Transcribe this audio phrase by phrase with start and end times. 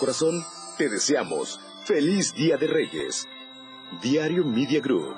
[0.00, 0.44] corazón,
[0.78, 3.28] te deseamos feliz Día de Reyes.
[4.00, 5.14] Diario Media Group.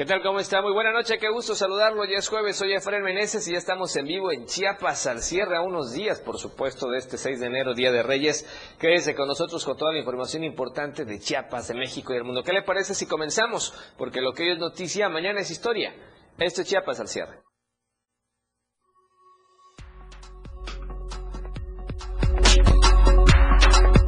[0.00, 0.22] ¿Qué tal?
[0.22, 0.62] ¿Cómo está?
[0.62, 2.06] Muy buena noche, qué gusto saludarlo.
[2.06, 5.58] Ya es jueves, soy Efraín Meneses y ya estamos en vivo en Chiapas al cierre
[5.58, 8.46] a unos días, por supuesto, de este 6 de enero, Día de Reyes.
[8.78, 12.42] Quédese con nosotros con toda la información importante de Chiapas, de México y del mundo.
[12.42, 13.74] ¿Qué le parece si comenzamos?
[13.98, 15.94] Porque lo que hoy es noticia, mañana es historia.
[16.38, 17.42] Esto es Chiapas al cierre.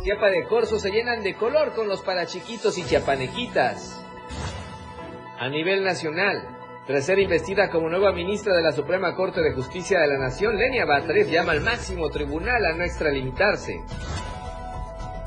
[0.04, 4.01] Chiapa de Corzo se llenan de color con los parachiquitos y chiapanequitas
[5.42, 6.56] a nivel nacional.
[6.86, 10.56] Tras ser investida como nueva ministra de la Suprema Corte de Justicia de la Nación,
[10.56, 13.82] Lenia Batres llama al máximo tribunal a no extralimitarse.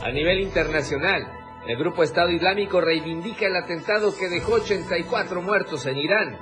[0.01, 1.27] A nivel internacional,
[1.67, 6.37] el Grupo Estado Islámico reivindica el atentado que dejó 84 muertos en Irán.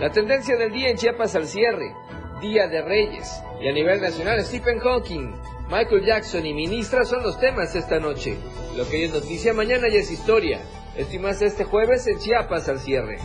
[0.00, 1.94] La tendencia del día en Chiapas al cierre,
[2.40, 3.42] Día de Reyes.
[3.60, 5.34] Y a nivel nacional, Stephen Hawking,
[5.68, 8.38] Michael Jackson y ministra son los temas esta noche.
[8.74, 10.62] Lo que es noticia mañana ya es historia.
[10.96, 13.18] Estimas este jueves en Chiapas al cierre.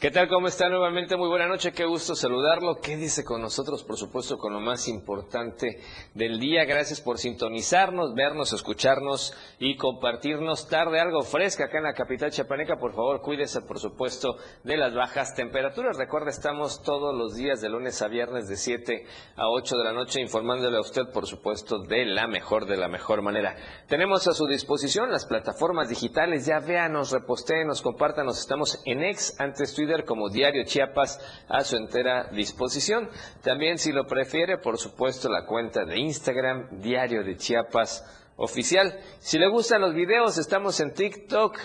[0.00, 0.28] ¿Qué tal?
[0.28, 1.16] ¿Cómo está nuevamente?
[1.16, 2.76] Muy buena noche, qué gusto saludarlo.
[2.80, 3.82] ¿Qué dice con nosotros?
[3.82, 5.80] Por supuesto, con lo más importante
[6.14, 6.64] del día.
[6.66, 12.76] Gracias por sintonizarnos, vernos, escucharnos y compartirnos tarde algo fresca acá en la capital chapaneca.
[12.76, 15.96] Por favor, cuídese, por supuesto, de las bajas temperaturas.
[15.96, 19.04] Recuerda, estamos todos los días de lunes a viernes de 7
[19.34, 22.86] a 8 de la noche informándole a usted, por supuesto, de la mejor, de la
[22.86, 23.56] mejor manera.
[23.88, 26.46] Tenemos a su disposición las plataformas digitales.
[26.46, 28.38] Ya véanos, repostéenos, compártanos.
[28.38, 33.08] Estamos en ex, antes Twitter como Diario Chiapas a su entera disposición.
[33.42, 38.04] También, si lo prefiere, por supuesto, la cuenta de Instagram, Diario de Chiapas
[38.36, 38.98] Oficial.
[39.18, 41.58] Si le gustan los videos, estamos en TikTok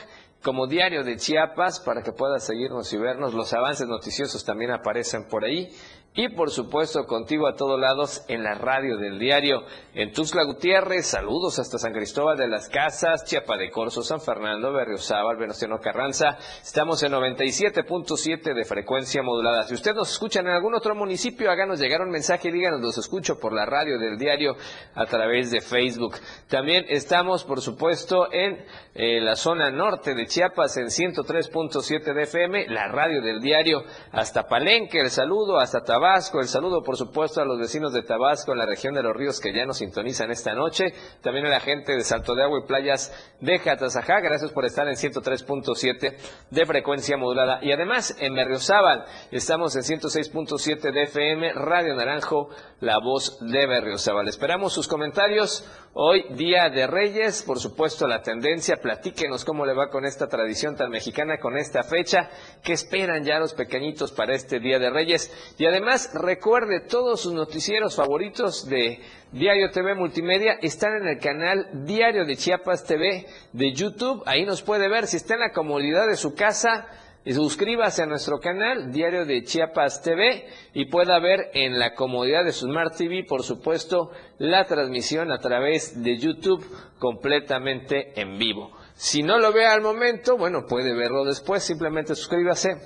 [0.44, 3.34] como Diario de Chiapas para que pueda seguirnos y vernos.
[3.34, 5.70] Los avances noticiosos también aparecen por ahí
[6.16, 9.64] y por supuesto contigo a todos lados en la radio del diario.
[9.96, 14.72] En Tuxtla Gutiérrez, saludos hasta San Cristóbal de las Casas, Chiapa de Corzo, San Fernando,
[14.72, 16.38] Berriozábal, Venustiano Carranza.
[16.62, 19.64] Estamos en 97.7 de frecuencia modulada.
[19.64, 22.98] Si usted nos escucha en algún otro municipio, háganos llegar un mensaje y díganos, los
[23.00, 24.56] escucho por la radio del diario
[24.94, 26.16] a través de Facebook.
[26.48, 28.64] También estamos, por supuesto, en
[28.94, 34.44] eh, la zona norte de Chiapas en 103.7 de FM, la radio del diario hasta
[34.44, 36.42] Palenque, el saludo hasta Tabasco Tabasco.
[36.42, 39.40] El saludo, por supuesto, a los vecinos de Tabasco, en la región de los ríos
[39.40, 40.94] que ya nos sintonizan esta noche.
[41.22, 44.20] También a la gente de Salto de Agua y Playas de Jatasajá.
[44.20, 46.18] Gracias por estar en 103.7
[46.50, 47.60] de frecuencia modulada.
[47.62, 52.50] Y además, en Berriozábal, estamos en 106.7 de FM, Radio Naranjo,
[52.82, 54.28] la voz de Berriozábal.
[54.28, 55.66] Esperamos sus comentarios.
[55.96, 58.78] Hoy, Día de Reyes, por supuesto, la tendencia.
[58.78, 62.30] Platíquenos cómo le va con esta tradición tan mexicana, con esta fecha.
[62.64, 65.32] ¿Qué esperan ya los pequeñitos para este Día de Reyes?
[65.60, 69.00] Y además, recuerde, todos sus noticieros favoritos de
[69.32, 74.24] Diario TV Multimedia están en el canal Diario de Chiapas TV de YouTube.
[74.26, 75.06] Ahí nos puede ver.
[75.08, 76.88] Si está en la comodidad de su casa,
[77.26, 82.54] suscríbase a nuestro canal Diario de Chiapas TV y pueda ver en la comodidad de
[82.54, 84.10] su Smart TV, por supuesto,
[84.40, 86.66] la transmisión a través de YouTube
[86.98, 88.72] completamente en vivo.
[88.96, 92.78] Si no lo ve al momento, bueno, puede verlo después, simplemente suscríbase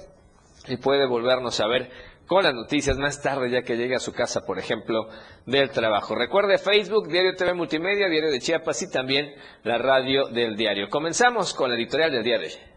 [0.67, 1.89] y puede volvernos a ver
[2.27, 5.07] con las noticias más tarde, ya que llegue a su casa, por ejemplo,
[5.45, 6.13] del trabajo.
[6.13, 9.33] Recuerde Facebook, Diario TV Multimedia, Diario de Chiapas y también
[9.63, 10.89] la radio del diario.
[10.89, 12.76] Comenzamos con la editorial del día de hoy.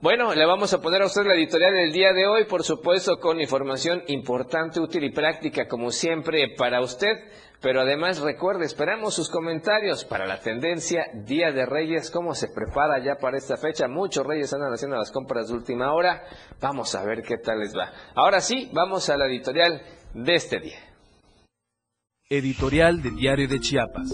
[0.00, 3.16] Bueno, le vamos a poner a usted la editorial del día de hoy, por supuesto,
[3.18, 7.16] con información importante, útil y práctica, como siempre, para usted.
[7.60, 13.02] Pero además recuerde, esperamos sus comentarios para la tendencia Día de Reyes, cómo se prepara
[13.04, 13.88] ya para esta fecha.
[13.88, 16.22] Muchos reyes andan haciendo las compras de última hora.
[16.60, 17.92] Vamos a ver qué tal les va.
[18.14, 19.82] Ahora sí, vamos a la editorial
[20.14, 20.78] de este día.
[22.28, 24.12] Editorial de Diario de Chiapas.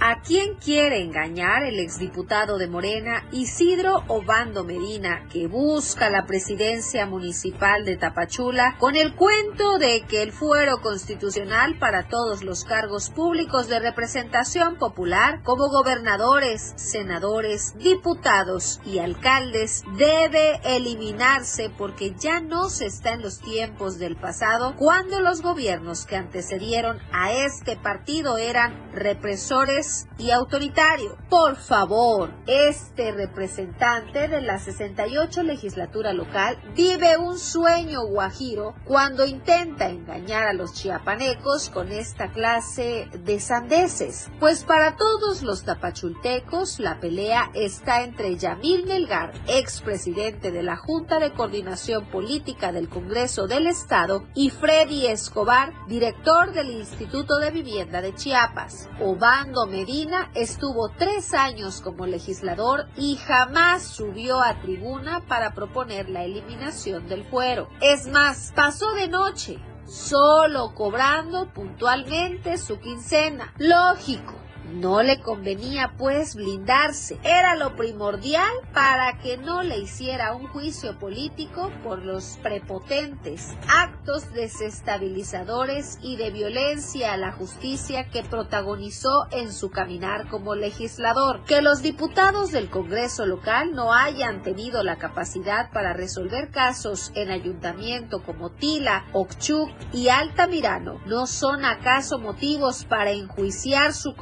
[0.00, 7.06] ¿A quién quiere engañar el exdiputado de Morena Isidro Obando Medina, que busca la presidencia
[7.06, 13.08] municipal de Tapachula con el cuento de que el fuero constitucional para todos los cargos
[13.08, 22.68] públicos de representación popular, como gobernadores, senadores, diputados y alcaldes, debe eliminarse porque ya no
[22.68, 28.38] se está en los tiempos del pasado cuando los gobiernos que antecedieron a este partido
[28.38, 31.16] eran represores y autoritario.
[31.28, 39.88] Por favor, este representante de la 68 legislatura local vive un sueño guajiro cuando intenta
[39.88, 44.30] engañar a los chiapanecos con esta clase de sandeces.
[44.40, 51.18] Pues para todos los tapachultecos la pelea está entre Yamil Melgar, expresidente de la Junta
[51.18, 58.00] de Coordinación Política del Congreso del Estado, y Freddy Escobar, director del Instituto de Vivienda
[58.00, 58.88] de Chiapas.
[59.00, 66.22] Obando Medina estuvo tres años como legislador y jamás subió a tribuna para proponer la
[66.22, 67.68] eliminación del fuero.
[67.80, 73.52] Es más, pasó de noche, solo cobrando puntualmente su quincena.
[73.58, 74.34] Lógico,
[74.74, 77.18] no le convenía pues blindarse.
[77.22, 84.32] Era lo primordial para que no le hiciera un juicio político por los prepotentes actos
[84.32, 91.44] desestabilizadores y de violencia a la justicia que protagonizó en su caminar como legislador.
[91.44, 97.30] Que los diputados del Congreso local no hayan tenido la capacidad para resolver casos en
[97.30, 104.14] ayuntamiento como Tila, Okchuk y Altamirano no son acaso motivos para enjuiciar su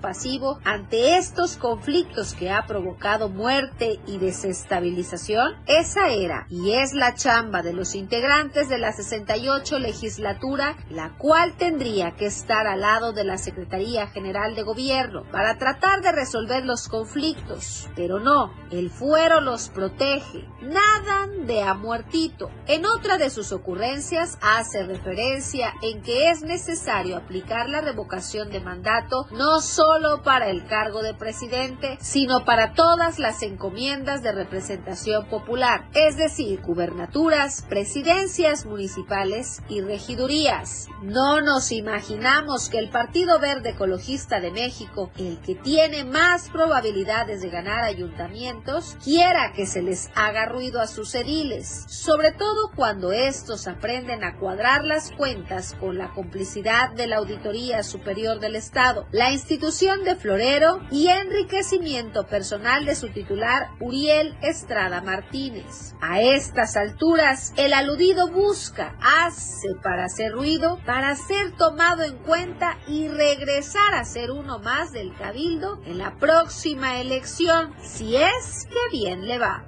[0.00, 5.54] pasivo ante estos conflictos que ha provocado muerte y desestabilización?
[5.66, 11.56] Esa era y es la chamba de los integrantes de la 68 legislatura, la cual
[11.56, 16.64] tendría que estar al lado de la Secretaría General de Gobierno para tratar de resolver
[16.64, 17.88] los conflictos.
[17.96, 20.46] Pero no, el fuero los protege.
[20.62, 22.50] Nadan de a muertito.
[22.66, 28.60] En otra de sus ocurrencias hace referencia en que es necesario aplicar la revocación de
[28.60, 35.26] mandato no solo para el cargo de presidente, sino para todas las encomiendas de representación
[35.28, 40.88] popular, es decir, gubernaturas, presidencias municipales y regidurías.
[41.02, 47.40] No nos imaginamos que el Partido Verde Ecologista de México, el que tiene más probabilidades
[47.40, 53.12] de ganar ayuntamientos, quiera que se les haga ruido a sus ediles, sobre todo cuando
[53.12, 59.06] estos aprenden a cuadrar las cuentas con la complicidad de la Auditoría Superior del Estado,
[59.18, 65.94] la institución de florero y enriquecimiento personal de su titular Uriel Estrada Martínez.
[66.00, 72.78] A estas alturas, el aludido busca, hace para hacer ruido, para ser tomado en cuenta
[72.86, 78.96] y regresar a ser uno más del cabildo en la próxima elección, si es que
[78.96, 79.67] bien le va.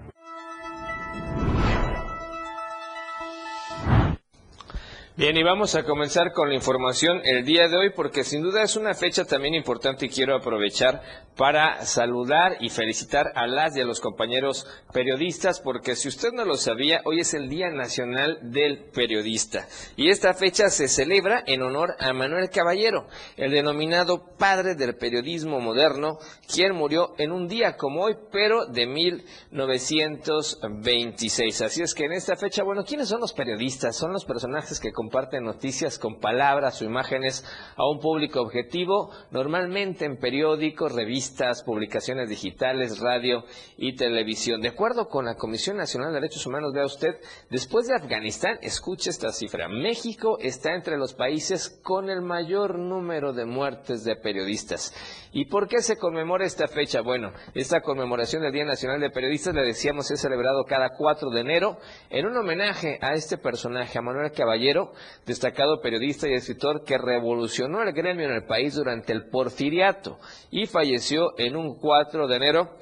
[5.21, 8.63] Bien, y vamos a comenzar con la información el día de hoy porque sin duda
[8.63, 11.03] es una fecha también importante y quiero aprovechar
[11.37, 16.47] para saludar y felicitar a las y a los compañeros periodistas porque si usted no
[16.47, 21.61] lo sabía, hoy es el Día Nacional del Periodista y esta fecha se celebra en
[21.61, 23.07] honor a Manuel Caballero,
[23.37, 26.17] el denominado padre del periodismo moderno,
[26.51, 31.61] quien murió en un día como hoy, pero de 1926.
[31.61, 33.99] Así es que en esta fecha, bueno, ¿quiénes son los periodistas?
[33.99, 40.05] Son los personajes que comparte noticias con palabras o imágenes a un público objetivo, normalmente
[40.05, 43.43] en periódicos, revistas, publicaciones digitales, radio
[43.77, 44.61] y televisión.
[44.61, 47.17] De acuerdo con la Comisión Nacional de Derechos Humanos, vea usted,
[47.51, 53.33] después de Afganistán, escuche esta cifra, México está entre los países con el mayor número
[53.33, 54.95] de muertes de periodistas.
[55.33, 57.01] ¿Y por qué se conmemora esta fecha?
[57.03, 61.41] Bueno, esta conmemoración del Día Nacional de Periodistas, le decíamos, es celebrado cada 4 de
[61.41, 61.79] enero
[62.11, 64.93] en un homenaje a este personaje, a Manuel Caballero,
[65.27, 70.67] destacado periodista y escritor que revolucionó el gremio en el país durante el porfiriato y
[70.67, 72.77] falleció en un 4 de enero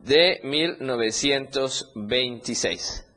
[0.00, 3.07] de 1926.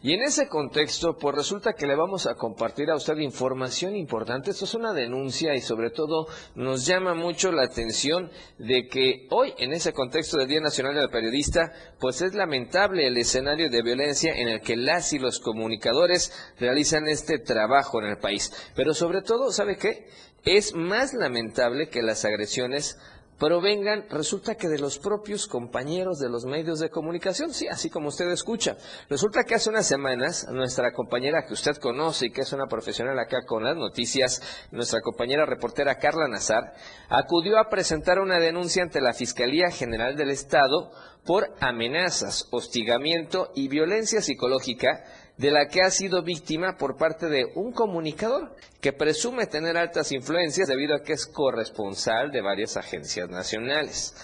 [0.00, 4.52] Y en ese contexto, pues resulta que le vamos a compartir a usted información importante.
[4.52, 9.54] Esto es una denuncia y sobre todo nos llama mucho la atención de que hoy,
[9.58, 14.32] en ese contexto del Día Nacional del Periodista, pues es lamentable el escenario de violencia
[14.36, 18.52] en el que las y los comunicadores realizan este trabajo en el país.
[18.76, 20.06] Pero sobre todo, ¿sabe qué?
[20.44, 22.96] Es más lamentable que las agresiones
[23.38, 28.08] provengan, resulta que de los propios compañeros de los medios de comunicación, sí, así como
[28.08, 28.76] usted escucha.
[29.08, 33.18] Resulta que hace unas semanas nuestra compañera que usted conoce y que es una profesional
[33.18, 34.42] acá con las noticias,
[34.72, 36.74] nuestra compañera reportera Carla Nazar,
[37.08, 40.90] acudió a presentar una denuncia ante la Fiscalía General del Estado
[41.24, 45.04] por amenazas, hostigamiento y violencia psicológica
[45.38, 50.12] de la que ha sido víctima por parte de un comunicador que presume tener altas
[50.12, 54.14] influencias debido a que es corresponsal de varias agencias nacionales.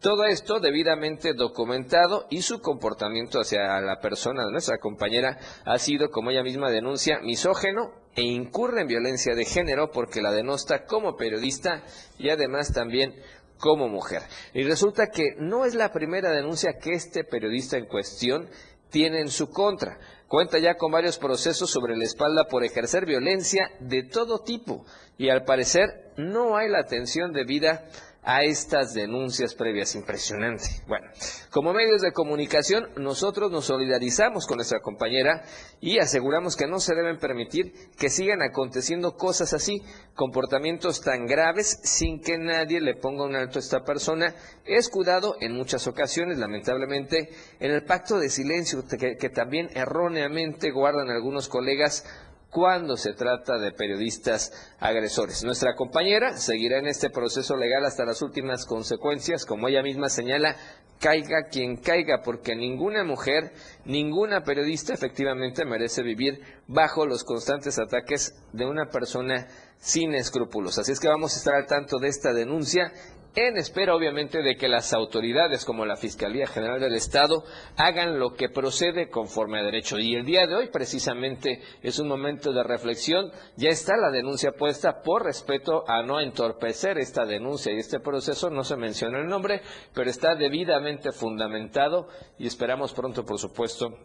[0.00, 6.10] Todo esto debidamente documentado y su comportamiento hacia la persona de nuestra compañera ha sido,
[6.10, 11.16] como ella misma denuncia, misógeno e incurre en violencia de género porque la denosta como
[11.16, 11.82] periodista
[12.16, 13.14] y además también
[13.58, 14.22] como mujer.
[14.54, 18.48] Y resulta que no es la primera denuncia que este periodista en cuestión
[18.88, 19.98] tiene en su contra.
[20.30, 24.86] Cuenta ya con varios procesos sobre la espalda por ejercer violencia de todo tipo
[25.18, 27.88] y al parecer no hay la atención debida
[28.22, 29.94] a estas denuncias previas.
[29.94, 30.64] Impresionante.
[30.86, 31.06] Bueno,
[31.50, 35.42] como medios de comunicación, nosotros nos solidarizamos con nuestra compañera
[35.80, 39.82] y aseguramos que no se deben permitir que sigan aconteciendo cosas así,
[40.14, 44.34] comportamientos tan graves sin que nadie le ponga un alto a esta persona,
[44.64, 51.10] escudado en muchas ocasiones, lamentablemente, en el pacto de silencio que, que también erróneamente guardan
[51.10, 52.04] algunos colegas
[52.50, 55.44] cuando se trata de periodistas agresores.
[55.44, 60.56] Nuestra compañera seguirá en este proceso legal hasta las últimas consecuencias, como ella misma señala,
[60.98, 63.52] caiga quien caiga, porque ninguna mujer,
[63.84, 70.78] ninguna periodista efectivamente merece vivir bajo los constantes ataques de una persona sin escrúpulos.
[70.78, 72.92] Así es que vamos a estar al tanto de esta denuncia
[73.34, 77.44] en espera obviamente de que las autoridades como la Fiscalía General del Estado
[77.76, 79.98] hagan lo que procede conforme a derecho.
[79.98, 83.30] Y el día de hoy precisamente es un momento de reflexión.
[83.56, 88.50] Ya está la denuncia puesta por respeto a no entorpecer esta denuncia y este proceso.
[88.50, 89.62] No se menciona el nombre,
[89.94, 92.08] pero está debidamente fundamentado
[92.38, 93.96] y esperamos pronto, por supuesto,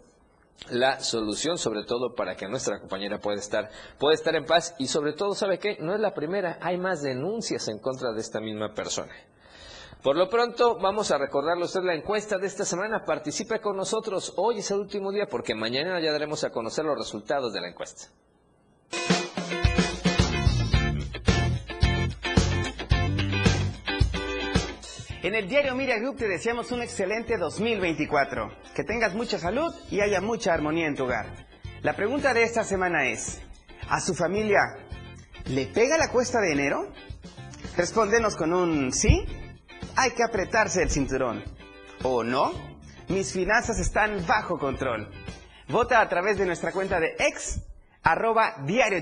[0.70, 3.70] la solución, sobre todo para que nuestra compañera pueda estar,
[4.00, 5.78] pueda estar en paz y sobre todo, ¿sabe qué?
[5.80, 9.14] No es la primera, hay más denuncias en contra de esta misma persona.
[10.02, 13.06] Por lo pronto, vamos a recordarle a usted la encuesta de esta semana.
[13.06, 14.34] Participe con nosotros.
[14.38, 17.70] Hoy es el último día porque mañana ya daremos a conocer los resultados de la
[17.70, 18.10] encuesta.
[25.26, 28.60] En el diario Media Group te deseamos un excelente 2024.
[28.76, 31.26] Que tengas mucha salud y haya mucha armonía en tu hogar.
[31.82, 33.42] La pregunta de esta semana es,
[33.90, 34.60] ¿a su familia
[35.46, 36.92] le pega la cuesta de enero?
[37.76, 39.26] Respóndenos con un sí.
[39.96, 41.44] Hay que apretarse el cinturón.
[42.04, 42.52] ¿O no?
[43.08, 45.10] Mis finanzas están bajo control.
[45.70, 47.62] Vota a través de nuestra cuenta de ex
[48.04, 49.02] arroba diario.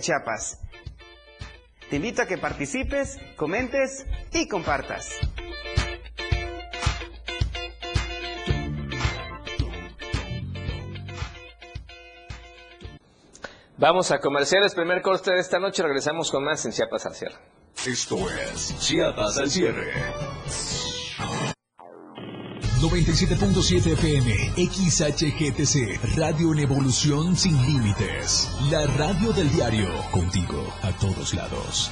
[1.90, 5.20] Te invito a que participes, comentes y compartas.
[13.78, 17.36] Vamos a comerciales, primer corte de esta noche, regresamos con más en Chiapas al cierre.
[17.86, 19.92] Esto es Chiapas al cierre.
[22.82, 28.52] 97.7 FM, XHGTC, Radio en Evolución Sin Límites.
[28.70, 31.92] La radio del diario, contigo a todos lados.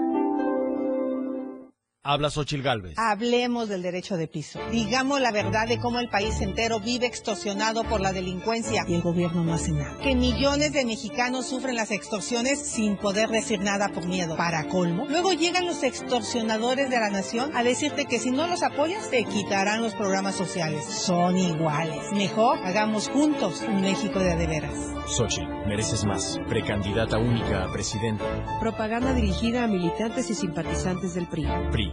[2.03, 2.97] Habla Xochil Gálvez.
[2.97, 4.59] Hablemos del derecho de piso.
[4.71, 9.03] Digamos la verdad de cómo el país entero vive extorsionado por la delincuencia y el
[9.03, 9.99] gobierno no hace nada.
[10.01, 14.35] Que millones de mexicanos sufren las extorsiones sin poder decir nada por miedo.
[14.35, 18.63] Para colmo, luego llegan los extorsionadores de la nación a decirte que si no los
[18.63, 20.83] apoyas te quitarán los programas sociales.
[20.83, 22.11] Son iguales.
[22.13, 24.73] Mejor hagamos juntos un México de adeveras.
[25.05, 26.39] Xochitl, mereces más.
[26.47, 28.25] Precandidata única a presidenta.
[28.59, 31.45] Propaganda dirigida a militantes y simpatizantes del PRI.
[31.71, 31.91] PRI.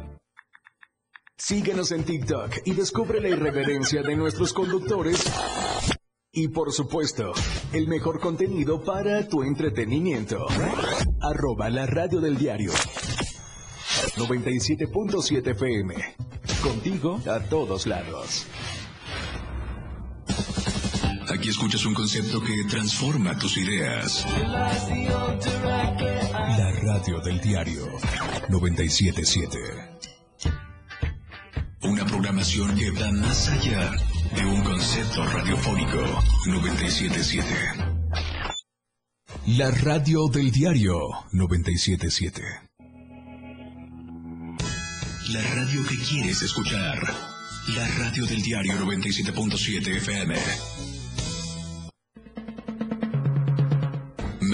[1.40, 5.24] Síguenos en TikTok y descubre la irreverencia de nuestros conductores.
[6.32, 7.32] Y por supuesto,
[7.72, 10.48] el mejor contenido para tu entretenimiento.
[11.20, 12.72] Arroba la radio del diario.
[14.16, 15.94] 97.7 FM.
[16.60, 18.46] Contigo a todos lados.
[21.32, 24.26] Aquí escuchas un concepto que transforma tus ideas.
[26.58, 27.86] La radio del diario
[28.48, 30.17] 977.
[32.28, 33.90] Programación que va más allá
[34.36, 35.96] de un concepto radiofónico
[36.44, 37.54] 977.
[39.56, 40.98] La radio del diario
[41.32, 42.42] 977.
[45.30, 46.98] La radio que quieres escuchar.
[47.74, 50.34] La radio del diario 97.7 FM.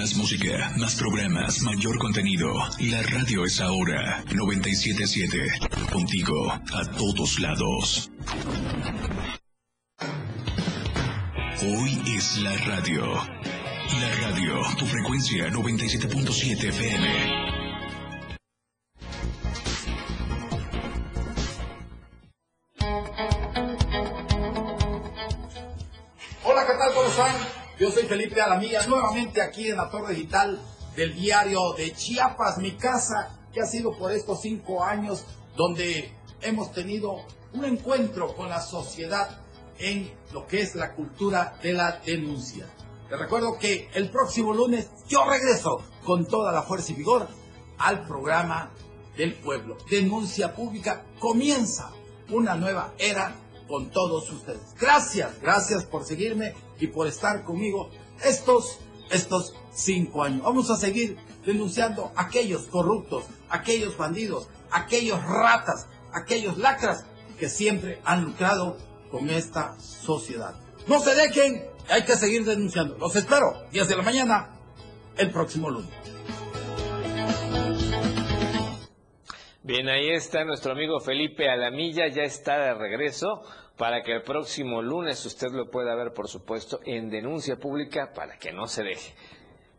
[0.05, 2.53] Más música, más programas, mayor contenido.
[2.79, 5.39] La radio es ahora 977.
[5.91, 8.11] Contigo a todos lados.
[11.63, 13.15] Hoy es la radio.
[13.15, 17.44] La radio, tu frecuencia 97.7 FM.
[27.77, 30.61] Yo soy Felipe Alamilla, nuevamente aquí en la Torre Digital
[30.95, 35.25] del diario de Chiapas, mi casa, que ha sido por estos cinco años
[35.57, 37.17] donde hemos tenido
[37.53, 39.41] un encuentro con la sociedad
[39.79, 42.69] en lo que es la cultura de la denuncia.
[43.09, 47.27] Te recuerdo que el próximo lunes yo regreso con toda la fuerza y vigor
[47.79, 48.71] al programa
[49.17, 49.79] del pueblo.
[49.91, 51.91] Denuncia pública comienza
[52.31, 53.35] una nueva era
[53.75, 54.73] con todos ustedes.
[54.81, 57.91] Gracias, gracias por seguirme y por estar conmigo
[58.25, 58.79] estos,
[59.11, 60.45] estos cinco años.
[60.45, 67.05] Vamos a seguir denunciando a aquellos corruptos, aquellos bandidos, aquellos ratas, aquellos lacras
[67.37, 68.77] que siempre han lucrado
[69.11, 70.55] con esta sociedad.
[70.87, 72.97] No se dejen, hay que seguir denunciando.
[72.97, 74.51] Los espero, 10 de la mañana,
[75.17, 75.91] el próximo lunes.
[79.67, 83.43] Bien, ahí está nuestro amigo Felipe Alamilla, ya está de regreso
[83.77, 88.39] para que el próximo lunes usted lo pueda ver, por supuesto, en denuncia pública para
[88.39, 89.15] que no se deje.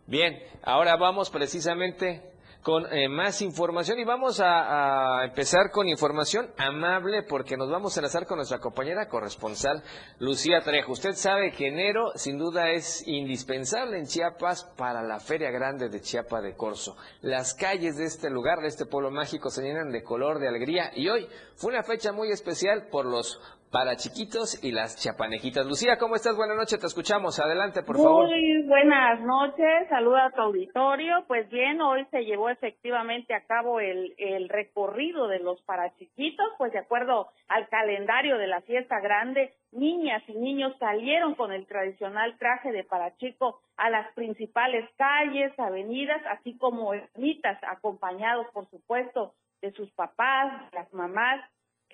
[0.07, 2.35] Bien, ahora vamos precisamente
[2.65, 7.95] con eh, más información y vamos a, a, empezar con información amable porque nos vamos
[7.95, 9.83] a enlazar con nuestra compañera corresponsal
[10.17, 10.93] Lucía Trejo.
[10.93, 16.01] Usted sabe que enero sin duda es indispensable en Chiapas para la Feria Grande de
[16.01, 16.97] Chiapa de Corzo.
[17.21, 20.89] Las calles de este lugar, de este pueblo mágico, se llenan de color, de alegría
[20.95, 23.39] y hoy fue una fecha muy especial por los
[23.75, 25.65] para chiquitos y las chapanejitas.
[25.65, 26.37] Lucía, ¿cómo estás?
[26.37, 27.37] Buenas noches, te escuchamos.
[27.41, 28.29] Adelante, por favor.
[28.29, 31.25] Muy buenas noches, saluda a tu auditorio.
[31.27, 34.15] Pues bien, hoy se llevó efectivamente a cabo el,
[34.47, 40.35] recorrido de los parachiquitos, pues de acuerdo al calendario de la fiesta grande, niñas y
[40.35, 46.93] niños salieron con el tradicional traje de parachico a las principales calles, avenidas, así como
[46.93, 51.41] ermitas, acompañados, por supuesto, de sus papás, las mamás,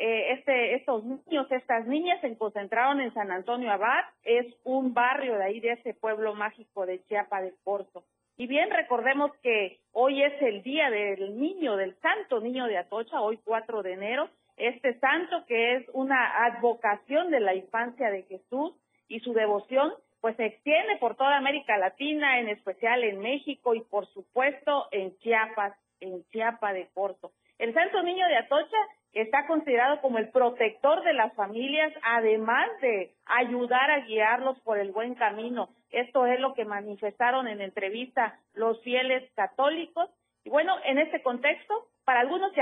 [0.04, 5.38] eh, este, estos niños, estas niñas se concentraron en San Antonio Abad, es un barrio
[5.38, 8.04] de ahí de ese pueblo mágico de Chiapa de Corzo.
[8.36, 13.22] Y bien, recordemos que hoy es el día del niño, del santo niño de Atocha,
[13.22, 18.74] hoy 4 de enero, este santo que es una advocación de la infancia de Jesús
[19.08, 23.82] y su devoción pues se extiende por toda América Latina, en especial en México y
[23.82, 27.32] por supuesto en Chiapas, en Chiapa de Corzo.
[27.60, 28.78] El Santo Niño de Atocha
[29.13, 34.91] está considerado como el protector de las familias, además de ayudar a guiarlos por el
[34.91, 35.69] buen camino.
[35.89, 40.10] Esto es lo que manifestaron en entrevista los fieles católicos.
[40.43, 42.54] Y bueno, en este contexto, para algunos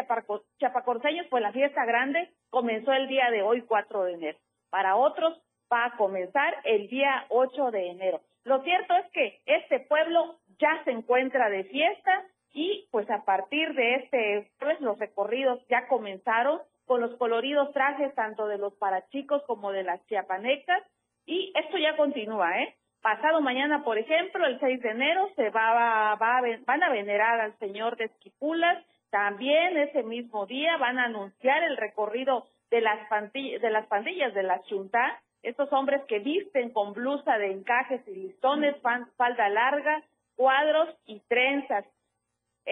[0.59, 4.37] chapacorceños, pues la fiesta grande comenzó el día de hoy, 4 de enero.
[4.69, 5.39] Para otros,
[5.71, 8.21] va a comenzar el día 8 de enero.
[8.43, 13.73] Lo cierto es que este pueblo ya se encuentra de fiesta y pues a partir
[13.73, 19.43] de este pues los recorridos ya comenzaron con los coloridos trajes tanto de los parachicos
[19.43, 20.83] como de las chiapanecas
[21.25, 22.75] y esto ya continúa, ¿eh?
[23.01, 27.57] Pasado mañana, por ejemplo, el 6 de enero se va, va van a venerar al
[27.59, 33.61] señor de Esquipulas, también ese mismo día van a anunciar el recorrido de las, pandillas,
[33.61, 38.15] de las pandillas de la Chuntá, estos hombres que visten con blusa de encajes y
[38.15, 38.75] listones,
[39.15, 40.03] falda larga,
[40.35, 41.85] cuadros y trenzas.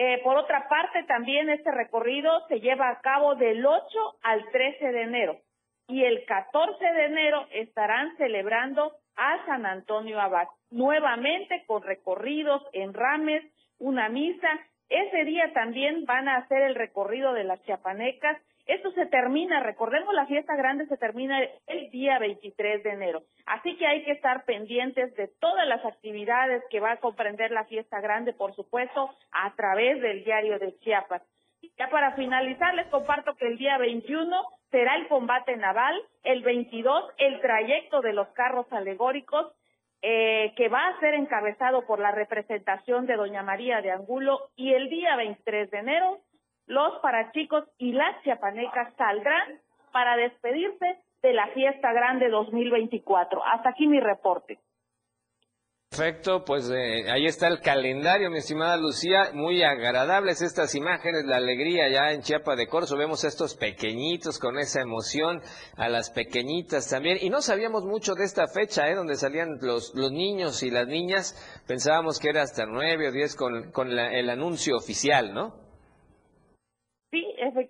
[0.00, 3.82] Eh, por otra parte, también este recorrido se lleva a cabo del 8
[4.22, 5.40] al 13 de enero
[5.88, 12.94] y el 14 de enero estarán celebrando a San Antonio Abad, nuevamente con recorridos en
[12.94, 13.42] rames,
[13.80, 14.48] una misa.
[14.88, 20.12] Ese día también van a hacer el recorrido de las chiapanecas Esto se termina, recordemos,
[20.12, 23.22] la fiesta grande se termina el día 23 de enero.
[23.46, 27.64] Así que hay que estar pendientes de todas las actividades que va a comprender la
[27.64, 31.22] fiesta grande, por supuesto, a través del diario de Chiapas.
[31.78, 34.36] Ya para finalizar, les comparto que el día 21
[34.70, 39.50] será el combate naval, el 22 el trayecto de los carros alegóricos,
[40.02, 44.74] eh, que va a ser encabezado por la representación de Doña María de Angulo, y
[44.74, 46.18] el día 23 de enero
[46.68, 53.42] los parachicos y las chiapanecas saldrán para despedirse de la fiesta grande 2024.
[53.44, 54.58] Hasta aquí mi reporte.
[55.90, 61.38] Perfecto, pues eh, ahí está el calendario, mi estimada Lucía, muy agradables estas imágenes, la
[61.38, 65.40] alegría ya en Chiapa de Corzo, vemos a estos pequeñitos con esa emoción,
[65.76, 68.94] a las pequeñitas también, y no sabíamos mucho de esta fecha, ¿eh?
[68.94, 71.34] donde salían los, los niños y las niñas,
[71.66, 75.67] pensábamos que era hasta nueve o diez con, con el anuncio oficial, ¿no?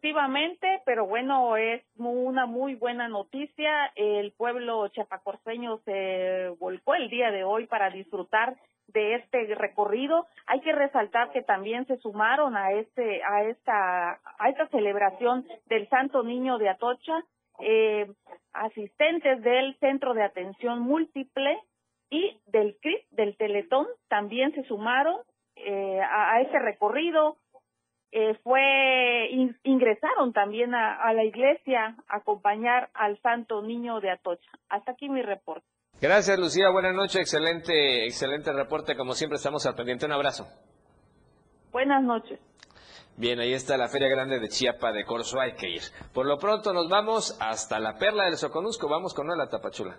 [0.09, 3.93] Efectivamente, pero bueno, es una muy buena noticia.
[3.95, 10.27] El pueblo chapacorseño se volcó el día de hoy para disfrutar de este recorrido.
[10.47, 15.87] Hay que resaltar que también se sumaron a este, a esta, a esta celebración del
[15.91, 17.23] Santo Niño de Atocha,
[17.61, 18.11] eh,
[18.55, 21.61] asistentes del Centro de Atención Múltiple
[22.09, 25.19] y del CRIP, del Teletón, también se sumaron
[25.55, 27.37] eh, a, a este recorrido
[28.11, 29.29] eh, fue
[29.65, 34.51] ingresaron también a, la iglesia a acompañar al Santo Niño de Atocha.
[34.69, 35.67] Hasta aquí mi reporte.
[36.01, 40.47] Gracias Lucía, buenas noches, excelente, excelente reporte, como siempre estamos al pendiente, un abrazo.
[41.73, 42.39] Buenas noches.
[43.17, 45.83] Bien, ahí está la Feria Grande de Chiapa de Corzo, hay que ir.
[46.15, 49.97] Por lo pronto nos vamos hasta la Perla del Soconusco, vamos con la Tapachula.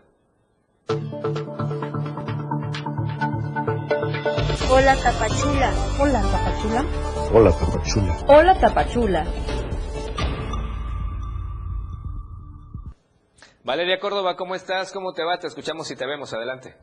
[4.71, 5.73] Hola Tapachula.
[5.99, 6.85] Hola Tapachula.
[7.31, 8.17] Hola Tapachula.
[8.27, 9.25] Hola Tapachula.
[13.63, 14.91] Valeria Córdoba, ¿cómo estás?
[14.91, 15.37] ¿Cómo te va?
[15.37, 16.33] Te escuchamos y te vemos.
[16.33, 16.75] Adelante.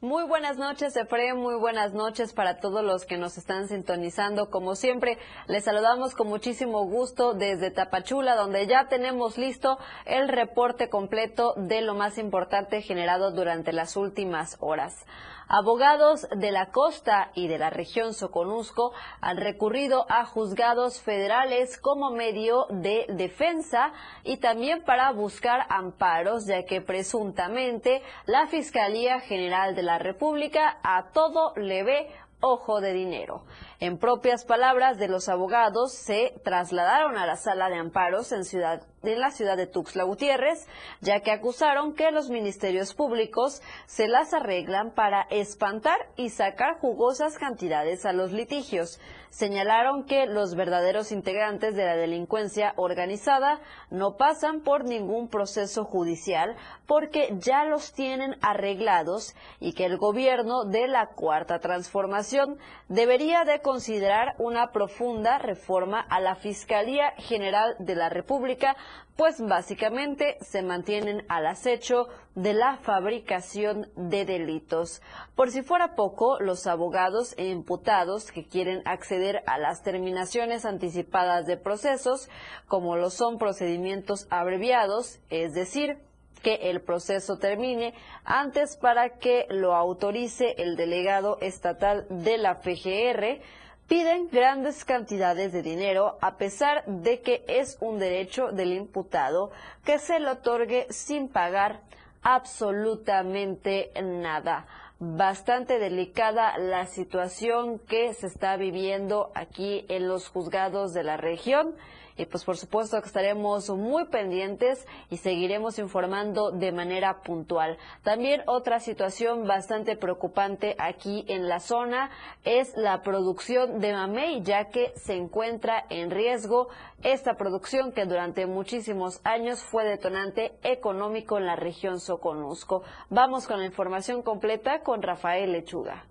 [0.00, 1.36] Muy buenas noches, Efraín.
[1.36, 4.50] Muy buenas noches para todos los que nos están sintonizando.
[4.50, 10.88] Como siempre, les saludamos con muchísimo gusto desde Tapachula, donde ya tenemos listo el reporte
[10.88, 15.04] completo de lo más importante generado durante las últimas horas.
[15.52, 22.12] Abogados de la costa y de la región Soconusco han recurrido a juzgados federales como
[22.12, 29.82] medio de defensa y también para buscar amparos, ya que presuntamente la Fiscalía General de
[29.82, 32.10] la República a todo le ve
[32.40, 33.42] ojo de dinero.
[33.80, 38.86] En propias palabras de los abogados, se trasladaron a la sala de amparos en, ciudad,
[39.02, 40.66] en la ciudad de Tuxtla Gutiérrez,
[41.00, 47.38] ya que acusaron que los ministerios públicos se las arreglan para espantar y sacar jugosas
[47.38, 49.00] cantidades a los litigios.
[49.30, 56.56] Señalaron que los verdaderos integrantes de la delincuencia organizada no pasan por ningún proceso judicial
[56.86, 62.58] porque ya los tienen arreglados y que el gobierno de la Cuarta Transformación
[62.88, 68.76] debería de considerar una profunda reforma a la Fiscalía General de la República,
[69.16, 75.02] pues básicamente se mantienen al acecho de la fabricación de delitos.
[75.34, 81.46] Por si fuera poco, los abogados e imputados que quieren acceder a las terminaciones anticipadas
[81.46, 82.30] de procesos,
[82.66, 85.98] como lo son procedimientos abreviados, es decir,
[86.42, 93.42] que el proceso termine antes para que lo autorice el delegado estatal de la FGR,
[93.90, 99.50] piden grandes cantidades de dinero a pesar de que es un derecho del imputado
[99.84, 101.80] que se le otorgue sin pagar
[102.22, 104.68] absolutamente nada.
[105.00, 111.74] Bastante delicada la situación que se está viviendo aquí en los juzgados de la región.
[112.20, 117.78] Y pues por supuesto que estaremos muy pendientes y seguiremos informando de manera puntual.
[118.02, 122.10] También otra situación bastante preocupante aquí en la zona
[122.44, 126.68] es la producción de mamey, ya que se encuentra en riesgo
[127.02, 132.82] esta producción que durante muchísimos años fue detonante económico en la región Soconusco.
[133.08, 136.04] Vamos con la información completa con Rafael Lechuga.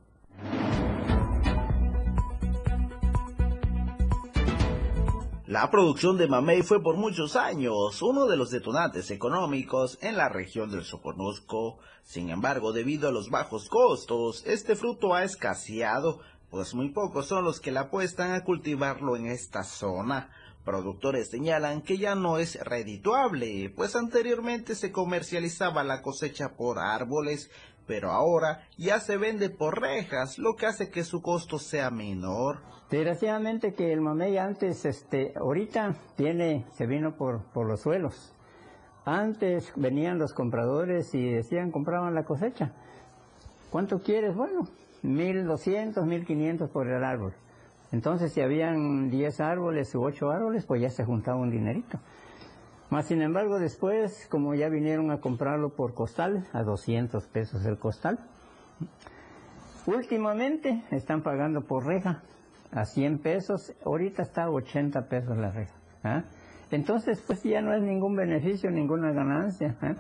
[5.50, 10.30] La producción de mamey fue por muchos años uno de los detonantes económicos en la
[10.30, 11.80] región del Soconusco.
[12.04, 16.20] Sin embargo, debido a los bajos costos, este fruto ha escaseado,
[16.52, 20.30] pues muy pocos son los que la apuestan a cultivarlo en esta zona.
[20.64, 27.50] Productores señalan que ya no es redituable, pues anteriormente se comercializaba la cosecha por árboles,
[27.90, 32.60] pero ahora ya se vende por rejas, lo que hace que su costo sea menor.
[32.92, 38.36] Desgraciadamente que el mamey antes, este, ahorita tiene, se vino por, por los suelos.
[39.06, 42.74] Antes venían los compradores y decían, compraban la cosecha.
[43.72, 44.36] ¿Cuánto quieres?
[44.36, 44.68] Bueno,
[45.02, 47.34] 1200, 1500 por el árbol.
[47.92, 52.00] Entonces, si habían 10 árboles u 8 árboles, pues ya se juntaba un dinerito.
[52.90, 57.78] Más sin embargo, después, como ya vinieron a comprarlo por costal, a 200 pesos el
[57.78, 58.20] costal,
[59.86, 62.24] últimamente están pagando por reja
[62.72, 65.76] a 100 pesos, ahorita está a 80 pesos la reja.
[66.04, 66.24] ¿ah?
[66.72, 69.78] Entonces, pues ya no es ningún beneficio, ninguna ganancia.
[69.82, 69.96] ¿ah?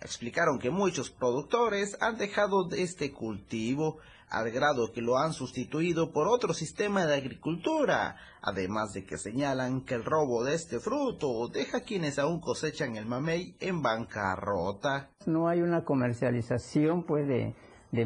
[0.00, 6.28] Explicaron que muchos productores han dejado este cultivo al grado que lo han sustituido por
[6.28, 11.78] otro sistema de agricultura, además de que señalan que el robo de este fruto deja
[11.78, 15.10] a quienes aún cosechan el mamey en bancarrota.
[15.26, 17.54] No hay una comercialización pues de,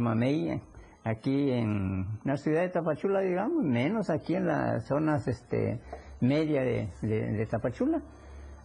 [0.01, 0.61] mamey
[1.05, 5.81] aquí en la ciudad de Tapachula, digamos, menos aquí en las zonas este,
[6.21, 8.03] media de, de Tapachula.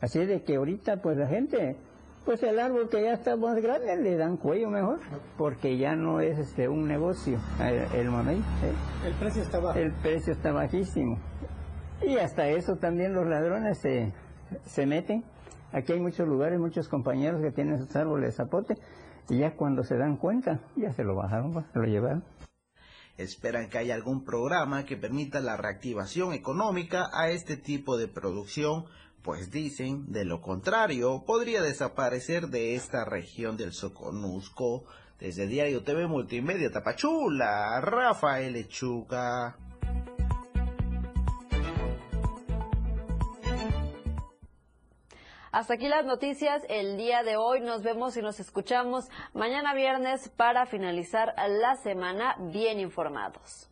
[0.01, 1.77] Así de que ahorita pues la gente
[2.25, 4.99] pues el árbol que ya está más grande le dan cuello mejor,
[5.37, 8.37] porque ya no es este un negocio el, el mamey.
[8.37, 8.73] ¿eh?
[9.05, 9.77] El precio está bajo.
[9.77, 11.19] El precio está bajísimo.
[12.01, 14.13] Y hasta eso también los ladrones se,
[14.65, 15.23] se meten.
[15.71, 18.75] Aquí hay muchos lugares, muchos compañeros que tienen sus árboles de zapote,
[19.29, 22.23] y ya cuando se dan cuenta, ya se lo bajaron, pues, se lo llevaron.
[23.17, 28.85] Esperan que haya algún programa que permita la reactivación económica a este tipo de producción
[29.23, 34.83] pues dicen, de lo contrario, podría desaparecer de esta región del Soconusco.
[35.19, 39.57] Desde Diario TV Multimedia Tapachula, Rafael Lechuga.
[45.53, 47.61] Hasta aquí las noticias el día de hoy.
[47.61, 53.69] Nos vemos y nos escuchamos mañana viernes para finalizar la semana bien informados.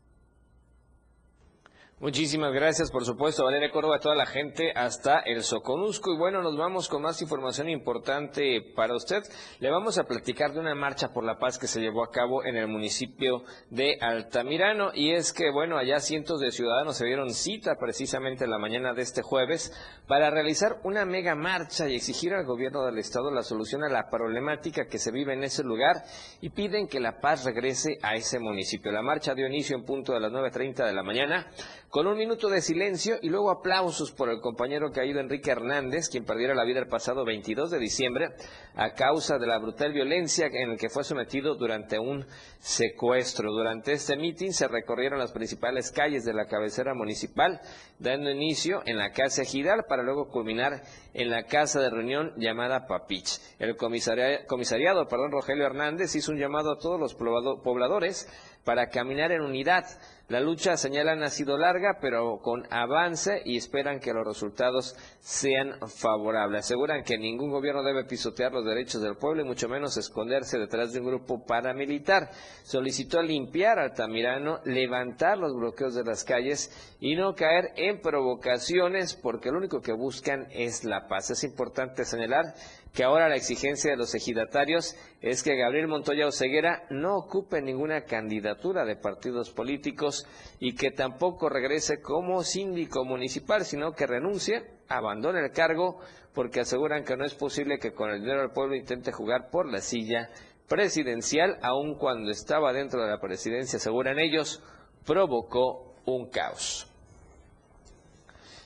[2.01, 6.11] Muchísimas gracias, por supuesto, Valeria Córdoba, a toda la gente hasta el Soconusco.
[6.11, 9.21] Y bueno, nos vamos con más información importante para usted.
[9.59, 12.43] Le vamos a platicar de una marcha por la paz que se llevó a cabo
[12.43, 14.89] en el municipio de Altamirano.
[14.95, 19.03] Y es que, bueno, allá cientos de ciudadanos se dieron cita precisamente la mañana de
[19.03, 19.71] este jueves
[20.07, 24.09] para realizar una mega marcha y exigir al gobierno del estado la solución a la
[24.09, 25.97] problemática que se vive en ese lugar
[26.41, 28.91] y piden que la paz regrese a ese municipio.
[28.91, 31.45] La marcha dio inicio en punto de las 9.30 de la mañana
[31.91, 36.23] con un minuto de silencio y luego aplausos por el compañero caído Enrique Hernández, quien
[36.23, 38.29] perdiera la vida el pasado 22 de diciembre
[38.75, 42.25] a causa de la brutal violencia en el que fue sometido durante un
[42.59, 43.51] secuestro.
[43.51, 47.59] Durante este mitin se recorrieron las principales calles de la cabecera municipal,
[47.99, 52.87] dando inicio en la Casa Ejidal para luego culminar en la casa de reunión llamada
[52.87, 53.41] Papich.
[53.59, 58.29] El comisariado, comisariado perdón, Rogelio Hernández hizo un llamado a todos los pobladores
[58.63, 59.85] para caminar en unidad.
[60.31, 65.75] La lucha, señalan, ha sido larga, pero con avance y esperan que los resultados sean
[65.89, 66.63] favorables.
[66.63, 70.93] Aseguran que ningún gobierno debe pisotear los derechos del pueblo y mucho menos esconderse detrás
[70.93, 72.29] de un grupo paramilitar.
[72.63, 79.51] Solicitó limpiar Altamirano, levantar los bloqueos de las calles y no caer en provocaciones porque
[79.51, 81.31] lo único que buscan es la paz.
[81.31, 82.53] Es importante señalar
[82.93, 88.03] que ahora la exigencia de los ejidatarios es que Gabriel Montoya Oseguera no ocupe ninguna
[88.03, 90.27] candidatura de partidos políticos
[90.59, 95.99] y que tampoco regrese como síndico municipal, sino que renuncie, abandone el cargo,
[96.33, 99.71] porque aseguran que no es posible que con el dinero del pueblo intente jugar por
[99.71, 100.29] la silla
[100.67, 104.61] presidencial, aun cuando estaba dentro de la presidencia, aseguran ellos,
[105.05, 106.87] provocó un caos.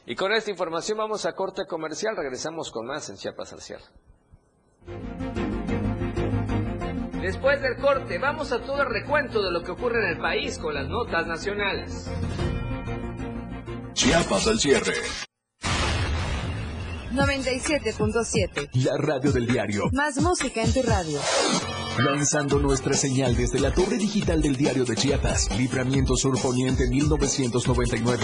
[0.07, 4.04] Y con esta información vamos a corte comercial, regresamos con más en Chiapas al.
[7.25, 10.59] Después del corte, vamos a todo el recuento de lo que ocurre en el país
[10.59, 12.07] con las notas nacionales.
[13.93, 14.93] Chiapas al cierre.
[17.11, 18.69] 97.7.
[18.73, 19.85] La radio del diario.
[19.91, 21.19] Más música en tu radio.
[21.97, 25.49] Lanzando nuestra señal desde la torre digital del diario de Chiapas.
[25.57, 28.23] Libramiento Sur Poniente 1999.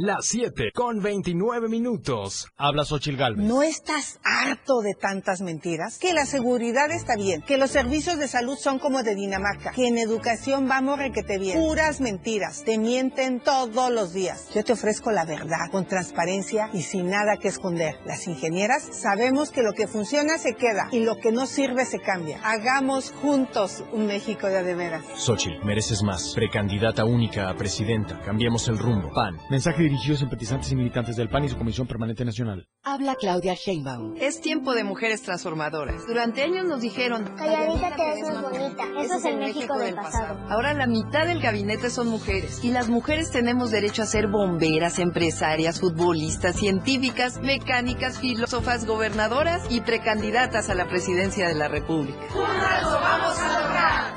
[0.00, 2.46] Las 7 con 29 minutos.
[2.56, 3.44] Habla Xochil Galvez.
[3.44, 5.98] ¿No estás harto de tantas mentiras?
[5.98, 9.88] Que la seguridad está bien, que los servicios de salud son como de Dinamarca, que
[9.88, 11.58] en educación vamos requete bien.
[11.58, 14.48] Puras mentiras, te mienten todos los días.
[14.54, 17.96] Yo te ofrezco la verdad, con transparencia y sin nada que esconder.
[18.06, 21.98] Las ingenieras sabemos que lo que funciona se queda y lo que no sirve se
[21.98, 22.38] cambia.
[22.44, 25.04] Hagamos juntos un México de de veras.
[25.16, 26.34] Xochil, mereces más.
[26.36, 28.20] Precandidata única a presidenta.
[28.20, 29.12] Cambiemos el rumbo.
[29.12, 29.36] PAN.
[29.50, 32.66] Mensaje dirigido a simpatizantes y militantes del PAN y su Comisión Permanente Nacional.
[32.82, 34.14] Habla Claudia Sheinbaum.
[34.20, 36.06] Es tiempo de mujeres transformadoras.
[36.06, 37.24] Durante años nos dijeron...
[37.36, 38.84] Calladita te ves más bonita.
[39.00, 40.38] Eso es el México del pasado.
[40.48, 42.64] Ahora la mitad del gabinete son mujeres.
[42.64, 49.80] Y las mujeres tenemos derecho a ser bomberas, empresarias, futbolistas, científicas, mecánicas, filósofas, gobernadoras y
[49.80, 52.18] precandidatas a la presidencia de la República.
[52.30, 53.67] ¡Juntas lo vamos a!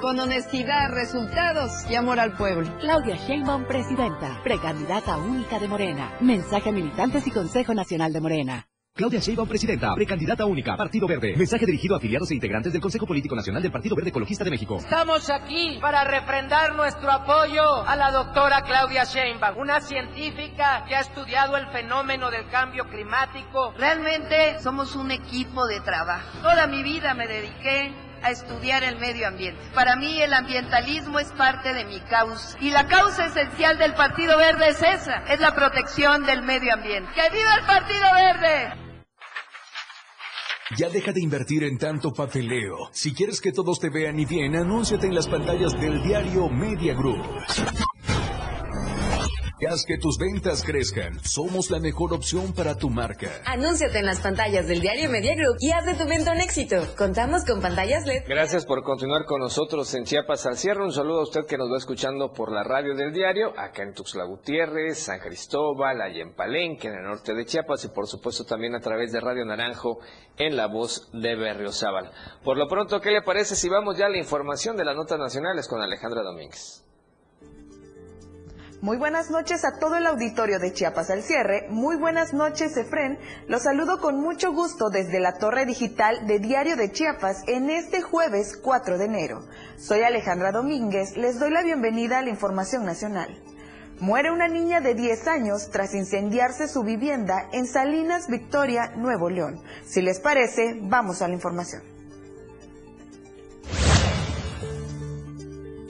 [0.02, 2.68] Con honestidad, resultados y amor al pueblo.
[2.80, 4.42] Claudia Sheinbaum, presidenta.
[4.44, 6.18] Precandidata única de Morena.
[6.20, 8.68] Mensaje a militantes y Consejo Nacional de Morena.
[8.96, 11.36] Claudia Sheinbaum, presidenta, precandidata única, Partido Verde.
[11.38, 14.50] Mensaje dirigido a afiliados e integrantes del Consejo Político Nacional del Partido Verde Ecologista de
[14.50, 14.78] México.
[14.78, 21.02] Estamos aquí para refrendar nuestro apoyo a la doctora Claudia Sheinbaum, una científica que ha
[21.02, 23.72] estudiado el fenómeno del cambio climático.
[23.78, 26.40] Realmente somos un equipo de trabajo.
[26.42, 29.62] Toda mi vida me dediqué a estudiar el medio ambiente.
[29.74, 32.58] Para mí el ambientalismo es parte de mi causa.
[32.60, 37.12] Y la causa esencial del Partido Verde es esa, es la protección del medio ambiente.
[37.14, 38.82] ¡Que viva el Partido Verde!
[40.78, 42.90] Ya deja de invertir en tanto papeleo.
[42.94, 46.94] Si quieres que todos te vean y bien, anúnciate en las pantallas del diario Media
[46.94, 47.26] Group.
[49.70, 51.20] Haz que tus ventas crezcan.
[51.24, 53.30] Somos la mejor opción para tu marca.
[53.46, 56.78] Anúnciate en las pantallas del diario Media Group y haz de tu venta un éxito.
[56.98, 58.24] Contamos con pantallas LED.
[58.28, 60.84] Gracias por continuar con nosotros en Chiapas al cierre.
[60.84, 63.94] Un saludo a usted que nos va escuchando por la radio del diario, acá en
[63.94, 68.44] Tuxtla Gutiérrez, San Cristóbal, allá en Palenque, en el norte de Chiapas y por supuesto
[68.46, 70.00] también a través de Radio Naranjo
[70.38, 72.12] en la voz de Berriozábal.
[72.44, 75.20] Por lo pronto, ¿qué le parece si vamos ya a la información de las notas
[75.20, 76.84] nacionales con Alejandra Domínguez?
[78.82, 81.68] Muy buenas noches a todo el auditorio de Chiapas al cierre.
[81.70, 83.20] Muy buenas noches, Efren.
[83.48, 88.02] Los saludo con mucho gusto desde la torre digital de Diario de Chiapas en este
[88.02, 89.46] jueves 4 de enero.
[89.78, 91.16] Soy Alejandra Domínguez.
[91.16, 93.30] Les doy la bienvenida a la información nacional.
[94.00, 99.62] Muere una niña de 10 años tras incendiarse su vivienda en Salinas, Victoria, Nuevo León.
[99.86, 102.01] Si les parece, vamos a la información.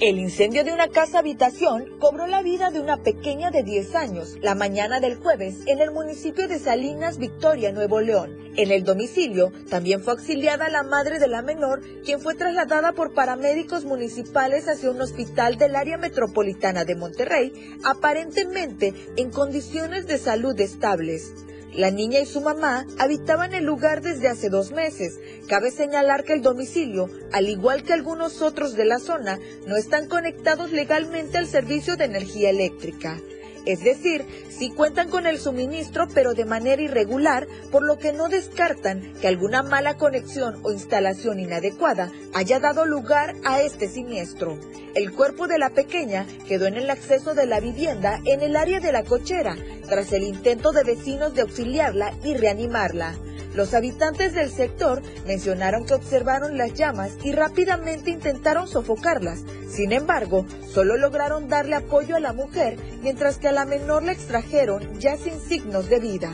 [0.02, 4.36] El incendio de una casa habitación cobró la vida de una pequeña de 10 años
[4.42, 8.36] la mañana del jueves en el municipio de Salinas, Victoria, Nuevo León.
[8.56, 13.14] En el domicilio también fue auxiliada la madre de la menor, quien fue trasladada por
[13.14, 20.60] paramédicos municipales hacia un hospital del área metropolitana de Monterrey, aparentemente en condiciones de salud
[20.60, 21.32] estables.
[21.74, 25.20] La niña y su mamá habitaban el lugar desde hace dos meses.
[25.48, 30.08] Cabe señalar que el domicilio, al igual que algunos otros de la zona, no están
[30.08, 33.22] conectados legalmente al servicio de energía eléctrica.
[33.66, 38.28] Es decir, sí cuentan con el suministro pero de manera irregular, por lo que no
[38.28, 44.58] descartan que alguna mala conexión o instalación inadecuada haya dado lugar a este siniestro.
[44.96, 48.80] El cuerpo de la pequeña quedó en el acceso de la vivienda en el área
[48.80, 49.56] de la cochera,
[49.88, 53.16] tras el intento de vecinos de auxiliarla y reanimarla.
[53.54, 59.44] Los habitantes del sector mencionaron que observaron las llamas y rápidamente intentaron sofocarlas.
[59.70, 64.14] Sin embargo, solo lograron darle apoyo a la mujer, mientras que a la menor la
[64.14, 66.32] extrajeron ya sin signos de vida.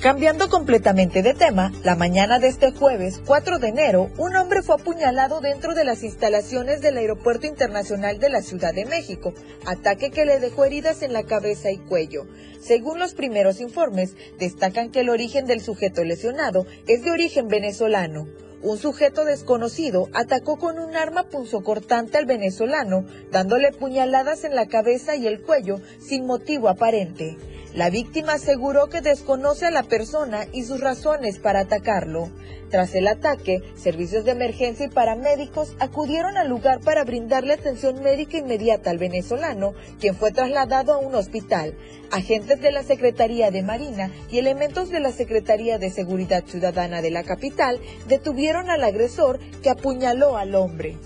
[0.00, 4.74] Cambiando completamente de tema, la mañana de este jueves 4 de enero, un hombre fue
[4.74, 9.32] apuñalado dentro de las instalaciones del Aeropuerto Internacional de la Ciudad de México,
[9.64, 12.26] ataque que le dejó heridas en la cabeza y cuello.
[12.60, 18.26] Según los primeros informes, destacan que el origen del sujeto lesionado es de origen venezolano.
[18.60, 25.14] Un sujeto desconocido atacó con un arma punzocortante al venezolano, dándole puñaladas en la cabeza
[25.14, 27.36] y el cuello sin motivo aparente.
[27.78, 32.28] La víctima aseguró que desconoce a la persona y sus razones para atacarlo.
[32.70, 38.36] Tras el ataque, servicios de emergencia y paramédicos acudieron al lugar para brindarle atención médica
[38.36, 41.78] inmediata al venezolano, quien fue trasladado a un hospital.
[42.10, 47.12] Agentes de la Secretaría de Marina y elementos de la Secretaría de Seguridad Ciudadana de
[47.12, 50.96] la capital detuvieron al agresor que apuñaló al hombre.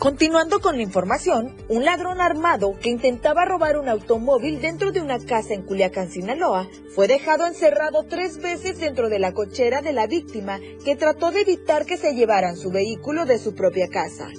[0.00, 5.18] Continuando con la información, un ladrón armado que intentaba robar un automóvil dentro de una
[5.18, 10.06] casa en Culiacán, Sinaloa, fue dejado encerrado tres veces dentro de la cochera de la
[10.06, 14.30] víctima que trató de evitar que se llevaran su vehículo de su propia casa.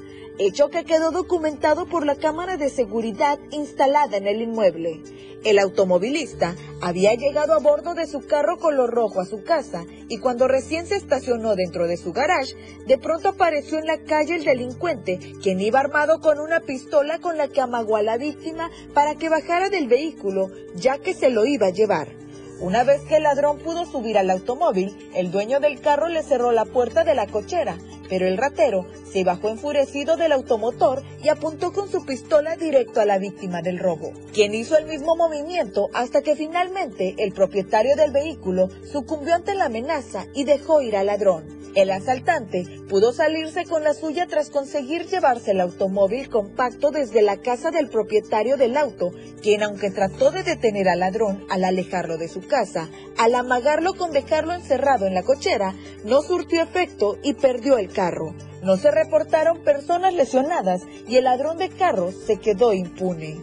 [0.45, 5.01] Hecho que quedó documentado por la cámara de seguridad instalada en el inmueble.
[5.43, 10.19] El automovilista había llegado a bordo de su carro color rojo a su casa y
[10.19, 14.43] cuando recién se estacionó dentro de su garage, de pronto apareció en la calle el
[14.43, 19.15] delincuente, quien iba armado con una pistola con la que amagó a la víctima para
[19.15, 22.09] que bajara del vehículo, ya que se lo iba a llevar.
[22.59, 26.51] Una vez que el ladrón pudo subir al automóvil, el dueño del carro le cerró
[26.51, 27.79] la puerta de la cochera,
[28.11, 33.05] pero el ratero se bajó enfurecido del automotor y apuntó con su pistola directo a
[33.05, 38.11] la víctima del robo, quien hizo el mismo movimiento hasta que finalmente el propietario del
[38.11, 41.60] vehículo sucumbió ante la amenaza y dejó ir al ladrón.
[41.73, 47.37] El asaltante pudo salirse con la suya tras conseguir llevarse el automóvil compacto desde la
[47.37, 52.27] casa del propietario del auto, quien aunque trató de detener al ladrón al alejarlo de
[52.27, 57.77] su casa, al amagarlo con dejarlo encerrado en la cochera, no surtió efecto y perdió
[57.77, 58.35] el carro.
[58.61, 63.39] No se reportaron personas lesionadas y el ladrón de carros se quedó impune.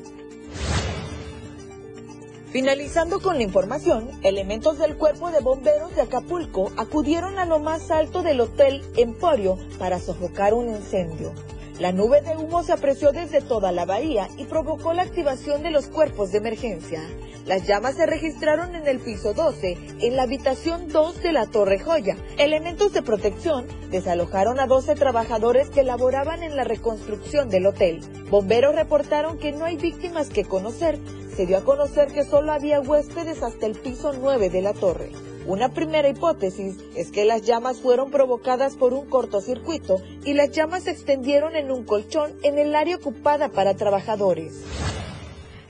[2.53, 7.91] Finalizando con la información, elementos del cuerpo de bomberos de Acapulco acudieron a lo más
[7.91, 11.35] alto del hotel Emporio para sofocar un incendio.
[11.79, 15.71] La nube de humo se apreció desde toda la bahía y provocó la activación de
[15.71, 17.03] los cuerpos de emergencia.
[17.45, 21.79] Las llamas se registraron en el piso 12, en la habitación 2 de la Torre
[21.79, 22.17] Joya.
[22.39, 28.01] Elementos de protección desalojaron a 12 trabajadores que laboraban en la reconstrucción del hotel.
[28.31, 30.99] Bomberos reportaron que no hay víctimas que conocer,
[31.39, 35.13] se dio a conocer que solo había huéspedes hasta el piso 9 de la torre.
[35.47, 40.83] Una primera hipótesis es que las llamas fueron provocadas por un cortocircuito y las llamas
[40.83, 44.65] se extendieron en un colchón en el área ocupada para trabajadores.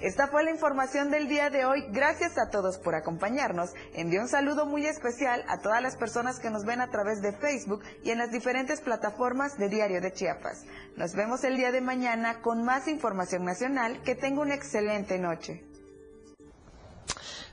[0.00, 1.84] Esta fue la información del día de hoy.
[1.90, 3.70] Gracias a todos por acompañarnos.
[3.94, 7.32] Envío un saludo muy especial a todas las personas que nos ven a través de
[7.32, 10.64] Facebook y en las diferentes plataformas de Diario de Chiapas.
[10.96, 14.00] Nos vemos el día de mañana con más información nacional.
[14.04, 15.67] Que tenga una excelente noche.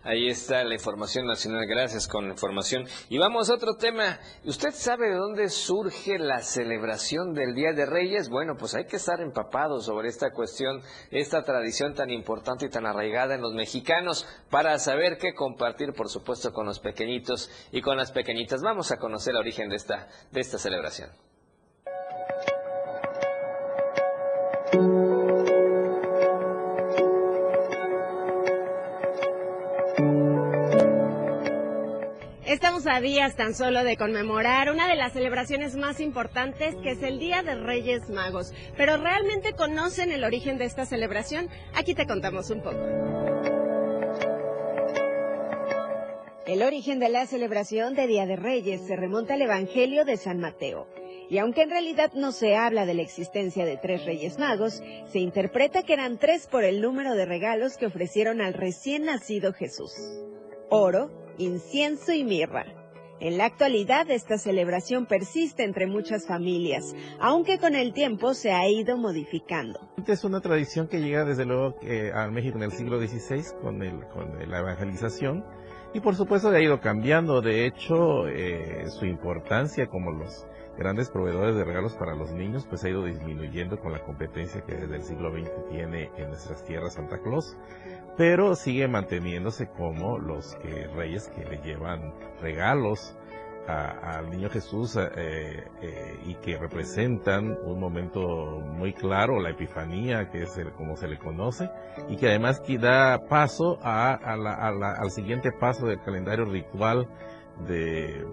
[0.05, 1.65] Ahí está la información nacional.
[1.65, 2.85] Gracias con la información.
[3.09, 4.19] Y vamos a otro tema.
[4.43, 8.29] ¿Usted sabe de dónde surge la celebración del Día de Reyes?
[8.29, 12.85] Bueno, pues hay que estar empapados sobre esta cuestión, esta tradición tan importante y tan
[12.85, 17.97] arraigada en los mexicanos para saber qué compartir, por supuesto, con los pequeñitos y con
[17.97, 18.61] las pequeñitas.
[18.61, 21.09] Vamos a conocer el origen de esta, de esta celebración.
[32.55, 37.03] Estamos a días tan solo de conmemorar una de las celebraciones más importantes que es
[37.03, 38.53] el Día de Reyes Magos.
[38.77, 41.49] Pero ¿realmente conocen el origen de esta celebración?
[41.73, 42.79] Aquí te contamos un poco.
[46.47, 50.39] El origen de la celebración de Día de Reyes se remonta al Evangelio de San
[50.39, 50.87] Mateo.
[51.29, 54.81] Y aunque en realidad no se habla de la existencia de tres reyes magos,
[55.11, 59.51] se interpreta que eran tres por el número de regalos que ofrecieron al recién nacido
[59.51, 59.91] Jesús.
[60.69, 62.65] Oro, incienso y mirra.
[63.21, 68.67] En la actualidad esta celebración persiste entre muchas familias, aunque con el tiempo se ha
[68.67, 69.79] ido modificando.
[70.05, 73.79] Es una tradición que llega desde luego eh, a México en el siglo XVI con,
[73.79, 75.45] la evangelización
[75.93, 77.41] y por supuesto ha ido cambiando.
[77.41, 80.45] De hecho, eh, su importancia como los
[80.77, 84.75] grandes proveedores de regalos para los niños pues ha ido disminuyendo con la competencia que
[84.75, 87.55] desde el siglo XX tiene en nuestras tierras Santa Claus
[88.17, 93.17] pero sigue manteniéndose como los que, reyes que le llevan regalos
[93.67, 100.43] al niño Jesús eh, eh, y que representan un momento muy claro, la Epifanía, que
[100.43, 101.71] es como se le conoce,
[102.07, 107.07] y que además da paso a, al siguiente paso del calendario ritual
[107.67, 108.23] de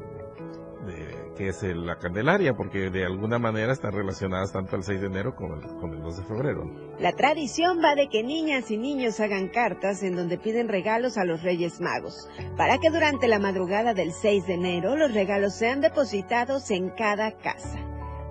[1.49, 5.55] es la Candelaria, porque de alguna manera están relacionadas tanto el 6 de enero como
[5.55, 6.65] el 2 de febrero.
[6.99, 11.25] La tradición va de que niñas y niños hagan cartas en donde piden regalos a
[11.25, 15.81] los Reyes Magos, para que durante la madrugada del 6 de enero los regalos sean
[15.81, 17.79] depositados en cada casa.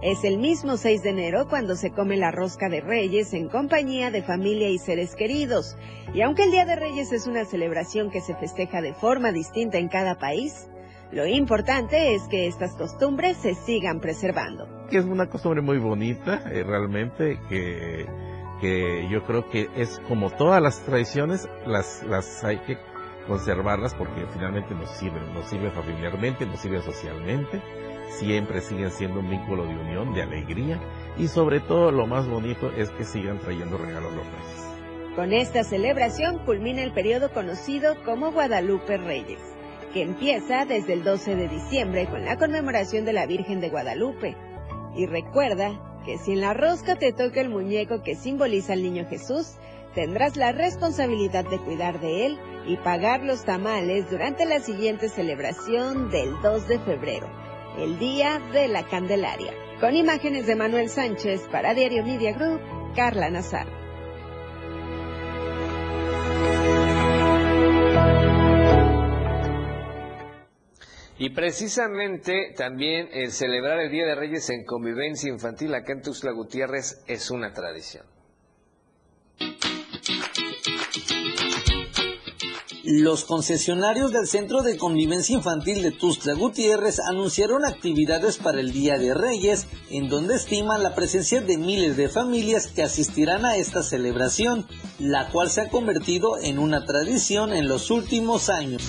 [0.01, 4.09] Es el mismo 6 de enero cuando se come la rosca de Reyes en compañía
[4.09, 5.77] de familia y seres queridos.
[6.15, 9.77] Y aunque el Día de Reyes es una celebración que se festeja de forma distinta
[9.77, 10.70] en cada país,
[11.11, 14.67] lo importante es que estas costumbres se sigan preservando.
[14.89, 18.05] Es una costumbre muy bonita, eh, realmente, que,
[18.61, 22.77] que yo creo que es como todas las tradiciones, las, las hay que
[23.27, 27.61] conservarlas porque finalmente nos sirven, nos sirve familiarmente, nos sirve socialmente,
[28.11, 30.79] siempre siguen siendo un vínculo de unión, de alegría
[31.17, 35.15] y sobre todo lo más bonito es que sigan trayendo regalos los reyes.
[35.15, 39.50] Con esta celebración culmina el periodo conocido como Guadalupe Reyes
[39.91, 44.35] que empieza desde el 12 de diciembre con la conmemoración de la Virgen de Guadalupe.
[44.95, 49.07] Y recuerda que si en la rosca te toca el muñeco que simboliza al niño
[49.09, 49.55] Jesús,
[49.93, 56.09] tendrás la responsabilidad de cuidar de él y pagar los tamales durante la siguiente celebración
[56.09, 57.27] del 2 de febrero,
[57.77, 59.53] el Día de la Candelaria.
[59.79, 62.61] Con imágenes de Manuel Sánchez para Diario Media Group,
[62.95, 63.80] Carla Nazar.
[71.21, 76.31] Y precisamente también el celebrar el Día de Reyes en convivencia infantil acá en Tuxtla
[76.31, 78.07] Gutiérrez es una tradición.
[82.83, 88.97] Los concesionarios del Centro de Convivencia Infantil de Tuxtla Gutiérrez anunciaron actividades para el Día
[88.97, 93.83] de Reyes, en donde estiman la presencia de miles de familias que asistirán a esta
[93.83, 94.65] celebración,
[94.97, 98.81] la cual se ha convertido en una tradición en los últimos años.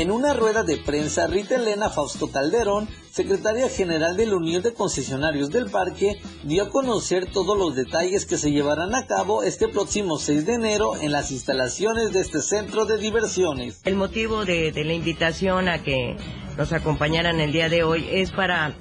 [0.00, 4.72] En una rueda de prensa, Rita Elena Fausto Calderón, secretaria general de la Unión de
[4.72, 9.68] Concesionarios del Parque, dio a conocer todos los detalles que se llevarán a cabo este
[9.68, 13.82] próximo 6 de enero en las instalaciones de este centro de diversiones.
[13.84, 16.16] El motivo de, la invitación a que
[16.56, 18.74] nos acompañaran el día de hoy es para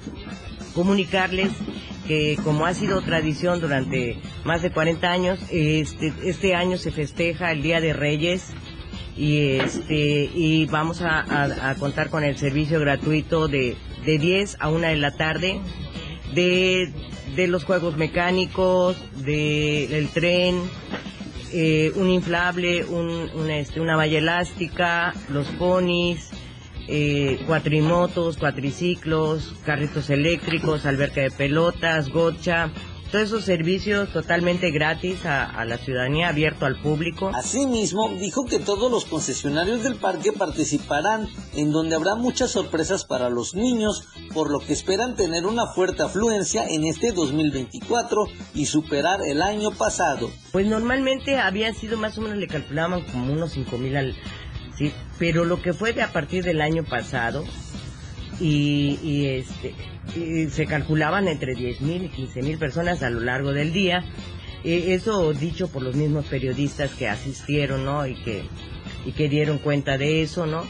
[0.74, 1.52] comunicarles
[2.08, 7.52] que como ha sido tradición durante más de 40 años, este, este año se festeja
[7.52, 8.54] el Día de Reyes
[9.20, 14.88] y este y vamos a, contar con el servicio gratuito de, de 10 a 1
[14.88, 15.60] de la tarde
[16.34, 16.94] de,
[17.36, 20.62] de los juegos mecánicos, del tren,
[21.52, 26.30] eh, un inflable, un, este, una valla elástica, los ponis,
[26.88, 32.72] eh, cuatrimotos, cuatriciclos, carritos eléctricos, alberca de pelotas, gocha,
[33.12, 37.32] todos esos servicios totalmente gratis a, la ciudadanía, abierto al público.
[37.34, 43.30] Asimismo, dijo que todos los concesionarios del parque participarán, en donde habrá muchas sorpresas para
[43.30, 49.22] los niños, por lo que esperan tener una fuerte afluencia en este 2024 y superar
[49.26, 50.30] el año pasado.
[50.52, 54.16] Pues normalmente había sido más o menos, le calculaban como unos 5 mil al...
[54.78, 57.44] Sí, pero lo que fue de a partir del año pasado,
[58.40, 59.76] y, este,
[60.12, 64.04] se calculaban entre 10.000 y 15.000 personas a lo largo del día.
[64.64, 68.06] E, eso dicho por los mismos periodistas que asistieron, ¿no?
[68.06, 68.44] Y que,
[69.06, 70.64] y que dieron cuenta de eso, ¿no?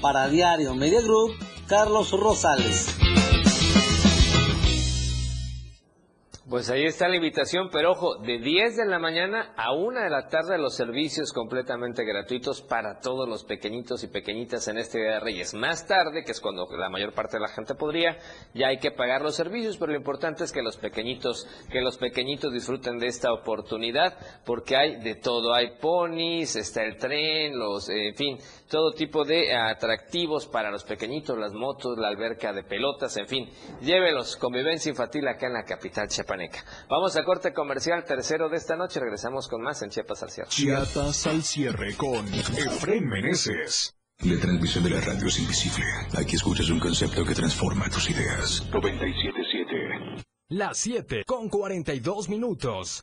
[0.00, 1.34] Para Diario Media Group,
[1.66, 2.94] Carlos Rosales.
[6.54, 10.08] Pues ahí está la invitación, pero ojo, de 10 de la mañana a 1 de
[10.08, 15.14] la tarde los servicios completamente gratuitos para todos los pequeñitos y pequeñitas en este Día
[15.14, 15.52] de Reyes.
[15.52, 18.18] Más tarde, que es cuando la mayor parte de la gente podría,
[18.54, 21.98] ya hay que pagar los servicios, pero lo importante es que los pequeñitos, que los
[21.98, 27.88] pequeñitos disfruten de esta oportunidad, porque hay de todo, hay ponis, está el tren, los,
[27.88, 28.38] eh, en fin,
[28.70, 33.50] todo tipo de atractivos para los pequeñitos, las motos, la alberca de pelotas, en fin,
[33.80, 36.08] llévelos, convivencia infantil acá en la capital
[36.88, 39.00] Vamos a corte comercial tercero de esta noche.
[39.00, 40.50] Regresamos con más en Chiapas al cierre.
[40.50, 43.94] Chiapas al cierre con Efraín Meneses.
[44.20, 45.84] La transmisión de la radio es invisible.
[46.16, 48.62] Aquí escuchas un concepto que transforma tus ideas.
[48.70, 50.24] 97.7.
[50.50, 53.02] Las 7 con 42 minutos.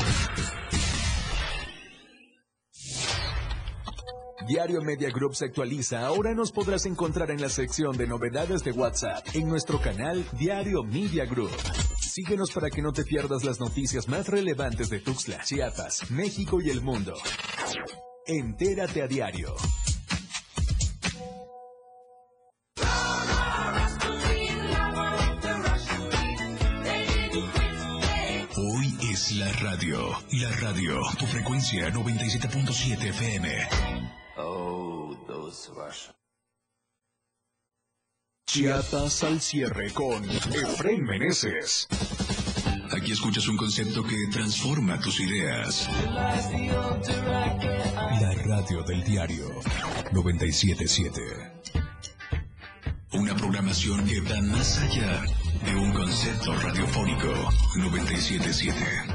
[4.51, 6.05] Diario Media Group se actualiza.
[6.05, 10.83] Ahora nos podrás encontrar en la sección de novedades de WhatsApp en nuestro canal Diario
[10.83, 11.51] Media Group.
[11.97, 16.69] Síguenos para que no te pierdas las noticias más relevantes de Tuxtla, Chiapas, México y
[16.69, 17.13] el mundo.
[18.27, 19.55] Entérate a diario.
[29.83, 33.67] La radio, tu frecuencia 97.7 FM.
[34.37, 36.13] Oh, those Russians.
[38.45, 41.87] Chiapas al cierre con Efraín Meneses.
[42.91, 45.89] Aquí escuchas un concepto que transforma tus ideas.
[48.21, 49.49] La radio del diario
[50.11, 51.21] 977.
[53.13, 55.23] Una programación que va más allá
[55.65, 57.33] de un concepto radiofónico
[57.77, 59.10] 977.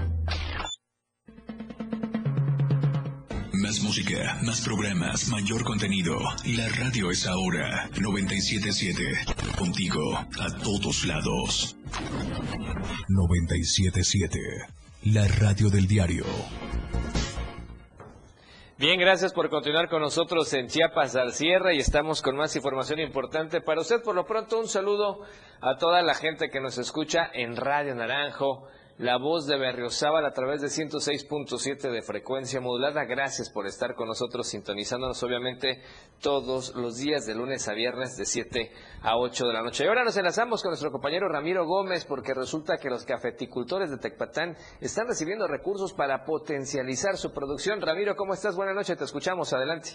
[3.83, 6.19] Música, más programas, mayor contenido.
[6.45, 9.03] La radio es ahora 977.
[9.59, 11.77] Contigo a todos lados.
[13.09, 14.39] 977.
[15.05, 16.25] La radio del diario.
[18.79, 23.01] Bien, gracias por continuar con nosotros en Chiapas al cierre y estamos con más información
[23.01, 24.03] importante para usted.
[24.03, 25.23] Por lo pronto, un saludo
[25.61, 28.69] a toda la gente que nos escucha en Radio Naranjo,
[28.99, 33.05] la voz de Berriozábal a través de 106.7 de frecuencia modulada.
[33.05, 35.83] Gracias por estar con nosotros, sintonizándonos obviamente
[36.23, 38.71] todos los días de lunes a viernes de 7
[39.03, 39.85] a 8 de la noche.
[39.85, 43.99] Y ahora nos enlazamos con nuestro compañero Ramiro Gómez porque resulta que los cafeticultores de
[43.99, 47.83] Tecpatán están recibiendo recursos para potencializar su producción.
[47.83, 48.57] Ramiro, ¿cómo estás?
[48.57, 49.53] Buenas noches, te escuchamos.
[49.53, 49.91] Adelante.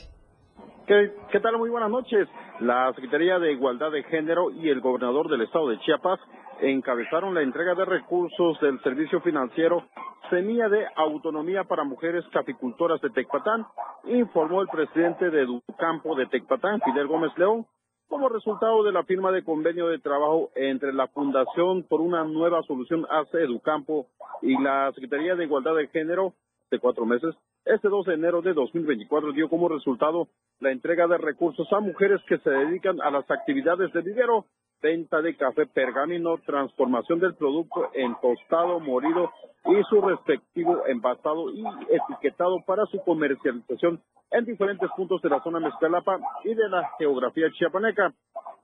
[0.85, 1.57] ¿Qué, ¿Qué, tal?
[1.57, 2.27] Muy buenas noches.
[2.59, 6.19] La Secretaría de Igualdad de Género y el gobernador del estado de Chiapas
[6.61, 9.83] encabezaron la entrega de recursos del servicio financiero
[10.29, 13.65] Semilla de Autonomía para Mujeres Caficultoras de Tecpatán,
[14.05, 17.65] informó el presidente de Educampo de Tecpatán, Fidel Gómez León,
[18.07, 22.61] como resultado de la firma de convenio de trabajo entre la Fundación por una nueva
[22.63, 24.07] solución ACE Educampo
[24.41, 26.33] y la Secretaría de Igualdad de Género
[26.69, 27.35] de cuatro meses.
[27.65, 30.27] Este 2 de enero de 2024 dio como resultado
[30.59, 34.45] la entrega de recursos a mujeres que se dedican a las actividades de vivero
[34.81, 39.31] venta de café pergamino, transformación del producto en tostado, morido
[39.65, 44.01] y su respectivo envasado y etiquetado para su comercialización
[44.31, 48.11] en diferentes puntos de la zona Mezcalapa y de la geografía chiapaneca.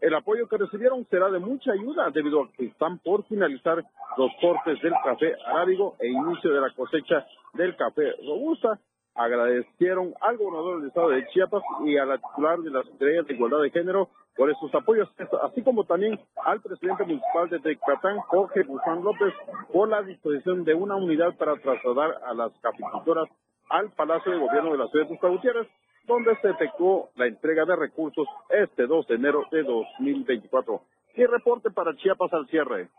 [0.02, 3.84] El apoyo que recibieron será de mucha ayuda debido a que están por finalizar
[4.18, 8.80] los cortes del café arábigo e inicio de la cosecha del café robusta
[9.18, 13.34] agradecieron al gobernador del estado de Chiapas y a la titular de la Secretaría de
[13.34, 15.10] Igualdad de Género por estos apoyos,
[15.42, 19.34] así como también al presidente municipal de Tecpatán, Jorge Buzán López,
[19.74, 23.28] por la disposición de una unidad para trasladar a las caficultoras
[23.70, 25.68] al Palacio de Gobierno de la ciudad de Gutiérrez,
[26.06, 30.82] donde se efectuó la entrega de recursos este 2 de enero de 2024.
[31.16, 32.90] Y reporte para Chiapas al cierre.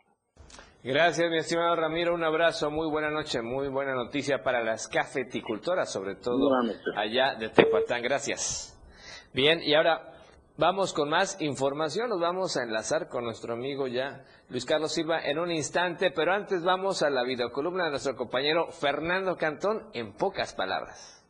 [0.85, 2.14] Gracias, mi estimado Ramiro.
[2.14, 6.51] Un abrazo, muy buena noche, muy buena noticia para las cafeticultoras, sobre todo
[6.95, 8.01] allá de Tepatán.
[8.01, 8.79] Gracias.
[9.35, 10.12] Bien, y ahora
[10.57, 12.11] vamos con más información.
[12.11, 16.33] Nos vamos a enlazar con nuestro amigo ya, Luis Carlos Silva, en un instante, pero
[16.33, 21.24] antes vamos a la videocolumna de nuestro compañero Fernando Cantón en pocas palabras.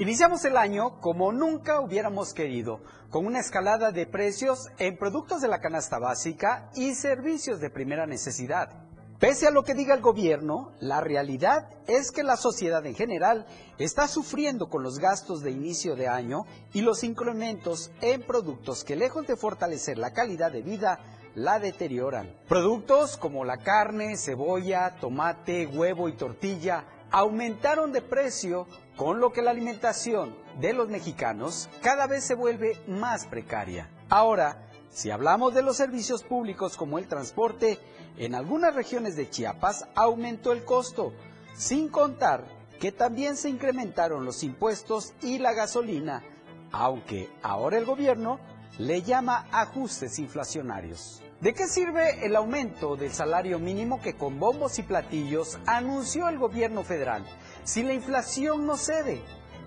[0.00, 2.80] Iniciamos el año como nunca hubiéramos querido,
[3.10, 8.06] con una escalada de precios en productos de la canasta básica y servicios de primera
[8.06, 8.70] necesidad.
[9.18, 13.44] Pese a lo que diga el gobierno, la realidad es que la sociedad en general
[13.76, 18.96] está sufriendo con los gastos de inicio de año y los incrementos en productos que
[18.96, 20.98] lejos de fortalecer la calidad de vida,
[21.34, 22.34] la deterioran.
[22.48, 28.66] Productos como la carne, cebolla, tomate, huevo y tortilla aumentaron de precio
[29.00, 33.88] con lo que la alimentación de los mexicanos cada vez se vuelve más precaria.
[34.10, 37.78] Ahora, si hablamos de los servicios públicos como el transporte,
[38.18, 41.14] en algunas regiones de Chiapas aumentó el costo,
[41.54, 42.44] sin contar
[42.78, 46.22] que también se incrementaron los impuestos y la gasolina,
[46.70, 48.38] aunque ahora el gobierno
[48.76, 51.22] le llama ajustes inflacionarios.
[51.40, 56.38] ¿De qué sirve el aumento del salario mínimo que con bombos y platillos anunció el
[56.38, 57.24] gobierno federal
[57.64, 59.22] si la inflación no cede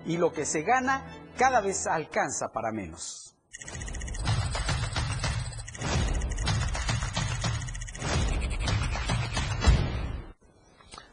[0.06, 1.04] y lo que se gana
[1.36, 3.24] cada vez alcanza para menos?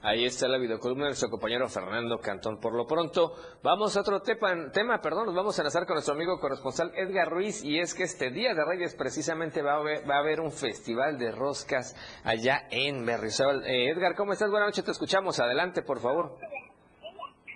[0.04, 2.60] Ahí está la videocolumna de nuestro compañero Fernando Cantón.
[2.60, 6.40] Por lo pronto, vamos a otro tema, perdón, nos vamos a enlazar con nuestro amigo
[6.40, 10.16] corresponsal Edgar Ruiz y es que este Día de Reyes precisamente va a haber, va
[10.16, 13.64] a haber un festival de roscas allá en Berrizal.
[13.68, 14.50] Eh, Edgar, ¿cómo estás?
[14.50, 15.40] Buenas noches, te escuchamos.
[15.40, 16.40] Adelante, por favor.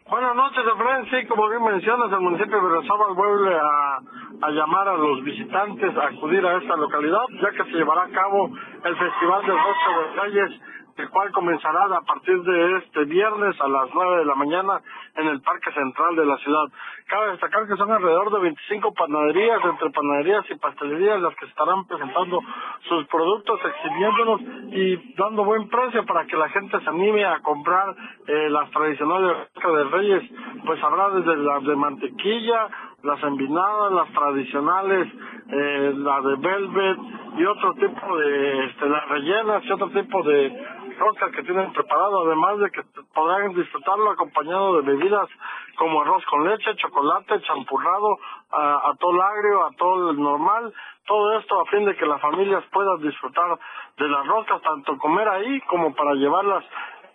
[0.07, 1.09] Buenas noches, Efraín.
[1.09, 3.99] Sí, como bien mencionas, el municipio de Berriozábal vuelve a,
[4.39, 8.09] a, llamar a los visitantes a acudir a esta localidad, ya que se llevará a
[8.09, 8.51] cabo
[8.83, 10.61] el Festival del Rostro de Reyes
[10.97, 14.81] el cual comenzará a partir de este viernes a las 9 de la mañana
[15.15, 16.65] en el Parque Central de la ciudad.
[17.07, 21.85] Cabe destacar que son alrededor de 25 panaderías, entre panaderías y pastelerías, las que estarán
[21.85, 22.39] presentando
[22.87, 24.41] sus productos, exhibiéndolos
[24.71, 27.95] y dando buen precio para que la gente se anime a comprar
[28.27, 30.23] eh, las tradicionales de Reyes.
[30.65, 32.69] Pues habrá desde las de mantequilla,
[33.03, 35.07] las envinadas, las tradicionales,
[35.49, 36.97] eh, la de velvet
[37.37, 40.51] y otro tipo de, este, las rellenas y otro tipo de
[40.97, 42.81] roscas que tienen preparado, además de que
[43.13, 45.29] podrán disfrutarlo acompañado de bebidas
[45.77, 48.17] como arroz con leche, chocolate, champurrado,
[48.51, 50.73] a, todo agrio, a todo el normal,
[51.05, 53.59] todo esto a fin de que las familias puedan disfrutar
[53.97, 56.63] de las roscas, tanto comer ahí como para llevarlas.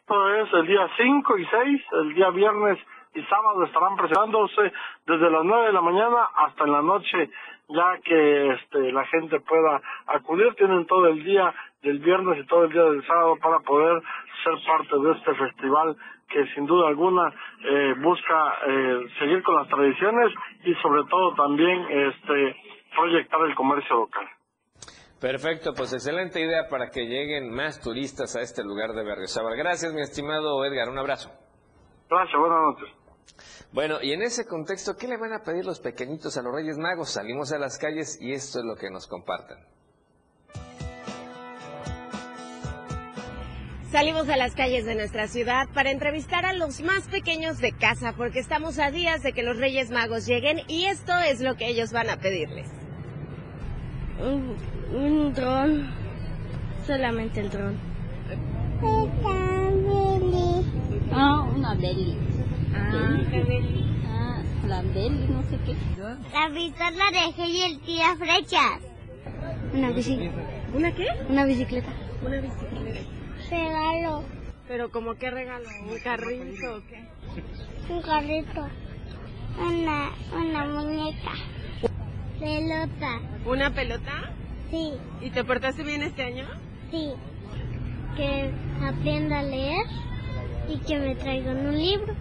[0.01, 2.79] Esto es el día 5 y 6, el día viernes
[3.15, 4.73] y sábado estarán presentándose
[5.07, 7.31] desde las 9 de la mañana hasta en la noche
[7.71, 10.55] ya que este, la gente pueda acudir.
[10.55, 14.03] Tienen todo el día del viernes y todo el día del sábado para poder
[14.45, 15.97] ser parte de este festival
[16.29, 17.29] que sin duda alguna
[17.65, 20.33] eh, busca eh, seguir con las tradiciones
[20.65, 22.57] y sobre todo también este,
[22.95, 24.27] proyectar el comercio local.
[25.21, 29.57] Perfecto, pues excelente idea para que lleguen más turistas a este lugar de Berriozábal.
[29.57, 31.31] Gracias, mi estimado Edgar, un abrazo.
[32.09, 33.01] Gracias, buenas noches.
[33.73, 36.79] Bueno, y en ese contexto, ¿qué le van a pedir los pequeñitos a los Reyes
[36.79, 37.13] Magos?
[37.13, 39.59] Salimos a las calles y esto es lo que nos comparten.
[43.91, 48.13] Salimos a las calles de nuestra ciudad para entrevistar a los más pequeños de casa
[48.17, 51.67] porque estamos a días de que los Reyes Magos lleguen y esto es lo que
[51.67, 52.69] ellos van a pedirles.
[54.93, 55.91] Un, dron,
[56.87, 57.75] solamente el dron.
[61.13, 62.17] Ah, una beli.
[62.73, 62.93] Ah,
[64.07, 65.75] Ah, la beli, no sé qué.
[66.33, 68.83] La pistola de y el tira flechas.
[69.75, 70.37] Una bicicleta.
[70.75, 71.09] ¿Una qué?
[71.29, 71.89] Una bicicleta.
[72.25, 73.20] Una bicicleta.
[73.51, 74.23] Regalo.
[74.69, 75.69] ¿Pero como qué regalo?
[75.89, 77.05] ¿Un carrito o qué?
[77.93, 78.69] Un carrito.
[79.59, 81.33] Una, una muñeca.
[82.39, 83.21] Pelota.
[83.45, 84.33] ¿Una pelota?
[84.71, 84.93] Sí.
[85.21, 86.47] ¿Y te portaste bien este año?
[86.91, 87.13] Sí.
[88.17, 88.51] Que
[88.83, 89.85] aprenda a leer
[90.69, 92.15] y que me traigan un libro.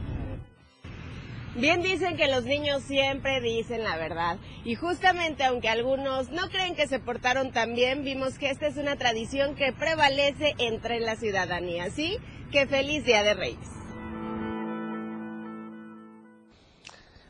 [1.56, 4.38] Bien dicen que los niños siempre dicen la verdad.
[4.64, 8.78] Y justamente aunque algunos no creen que se portaron tan bien, vimos que esta es
[8.78, 11.86] una tradición que prevalece entre la ciudadanía.
[11.86, 12.18] Así
[12.52, 13.80] que feliz Día de Reyes.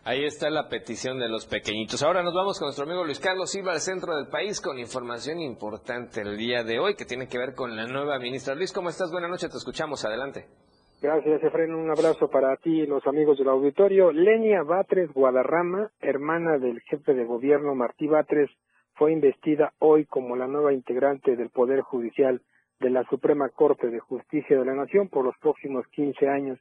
[0.04, 2.02] Ahí está la petición de los pequeñitos.
[2.02, 5.40] Ahora nos vamos con nuestro amigo Luis Carlos Silva al centro del país con información
[5.40, 8.56] importante el día de hoy que tiene que ver con la nueva ministra.
[8.56, 9.12] Luis, ¿cómo estás?
[9.12, 10.04] Buenas noches, te escuchamos.
[10.06, 10.48] Adelante.
[11.02, 11.74] Gracias, Efraín.
[11.74, 14.12] Un abrazo para ti y los amigos del auditorio.
[14.12, 18.50] Lenia Batres Guadarrama, hermana del jefe de gobierno Martí Batres,
[18.96, 22.42] fue investida hoy como la nueva integrante del Poder Judicial
[22.82, 26.60] de la Suprema Corte de Justicia de la Nación por los próximos 15 años.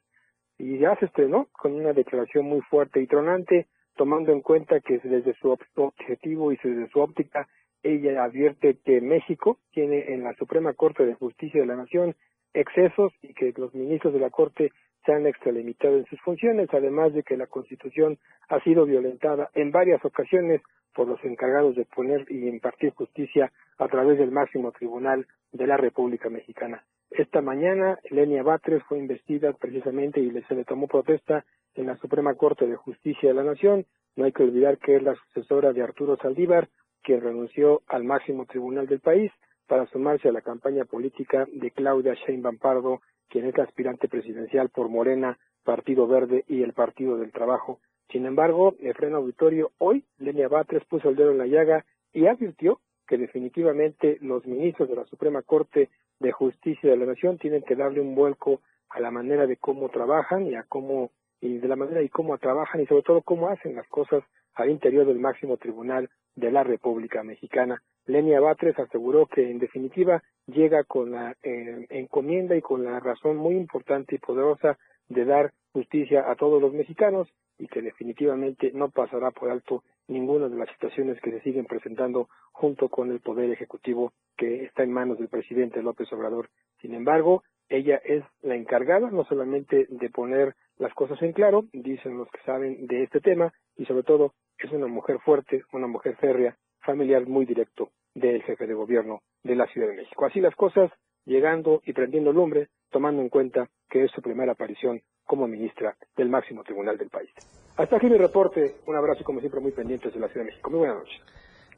[0.57, 3.67] Y ya se estrenó con una declaración muy fuerte y tronante,
[3.97, 7.49] tomando en cuenta que desde su objetivo y desde su óptica,
[7.83, 12.15] ella advierte que México tiene en la Suprema Corte de Justicia de la Nación
[12.55, 14.73] excesos y que los ministros de la Corte
[15.05, 18.19] se han extralimitado en sus funciones, además de que la Constitución
[18.49, 20.61] ha sido violentada en varias ocasiones
[20.95, 25.77] por los encargados de poner y impartir justicia a través del máximo tribunal de la
[25.77, 26.85] República Mexicana.
[27.11, 31.45] Esta mañana, Elenia Batres fue investida precisamente y se le tomó protesta
[31.75, 33.87] en la Suprema Corte de Justicia de la Nación.
[34.17, 36.69] No hay que olvidar que es la sucesora de Arturo Saldívar,
[37.03, 39.33] quien renunció al máximo tribunal del país
[39.69, 44.71] para sumarse a la campaña política de Claudia Sheinbaum Pardo, quien es la aspirante presidencial
[44.71, 47.79] por Morena, Partido Verde y el Partido del Trabajo.
[48.11, 52.27] Sin embargo, el freno auditorio hoy, Lenia Batres puso el dedo en la llaga y
[52.27, 57.63] advirtió que definitivamente los ministros de la Suprema Corte de Justicia de la Nación tienen
[57.63, 61.11] que darle un vuelco a la manera de cómo trabajan y a cómo
[61.41, 64.23] y de la manera y cómo trabajan y sobre todo cómo hacen las cosas
[64.55, 67.83] al interior del máximo tribunal de la República Mexicana.
[68.07, 73.37] Lenia Batres aseguró que en definitiva llega con la eh, encomienda y con la razón
[73.37, 74.79] muy importante y poderosa
[75.09, 77.29] de dar justicia a todos los mexicanos
[77.59, 82.29] y que definitivamente no pasará por alto ninguna de las situaciones que se siguen presentando
[82.53, 86.49] junto con el Poder Ejecutivo que está en manos del presidente López Obrador.
[86.81, 92.17] Sin embargo, ella es la encargada no solamente de poner las cosas en claro, dicen
[92.17, 96.17] los que saben de este tema, y sobre todo es una mujer fuerte, una mujer
[96.17, 100.25] férrea, familiar muy directo del jefe de gobierno de la Ciudad de México.
[100.25, 100.91] Así las cosas,
[101.25, 106.29] llegando y prendiendo lumbre, tomando en cuenta que es su primera aparición como ministra del
[106.29, 107.31] máximo tribunal del país.
[107.77, 108.77] Hasta aquí mi reporte.
[108.87, 110.71] Un abrazo y como siempre muy pendientes de la Ciudad de México.
[110.71, 111.21] Muy buenas noches.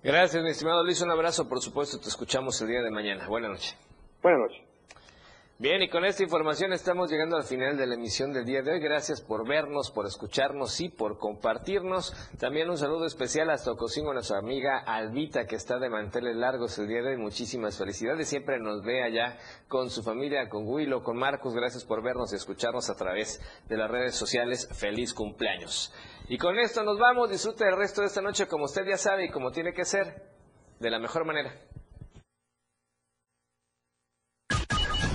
[0.03, 1.03] Gracias, mi estimado Luis.
[1.03, 1.99] Un abrazo, por supuesto.
[1.99, 3.29] Te escuchamos el día de mañana.
[3.29, 3.77] Buenas noches.
[4.23, 4.70] Buenas noches.
[5.61, 8.73] Bien, y con esta información estamos llegando al final de la emisión del día de
[8.73, 8.81] hoy.
[8.81, 12.15] Gracias por vernos, por escucharnos y por compartirnos.
[12.39, 16.89] También un saludo especial hasta Ocosingo nuestra amiga Albita, que está de manteles largos el
[16.89, 17.19] día de hoy.
[17.19, 18.27] Muchísimas felicidades.
[18.27, 19.37] Siempre nos ve allá
[19.69, 21.55] con su familia, con Willow, con Marcos.
[21.55, 23.39] Gracias por vernos y escucharnos a través
[23.69, 24.67] de las redes sociales.
[24.73, 25.93] Feliz cumpleaños.
[26.31, 27.29] Y con esto nos vamos.
[27.29, 30.23] Disfrute el resto de esta noche como usted ya sabe y como tiene que ser,
[30.79, 31.53] de la mejor manera.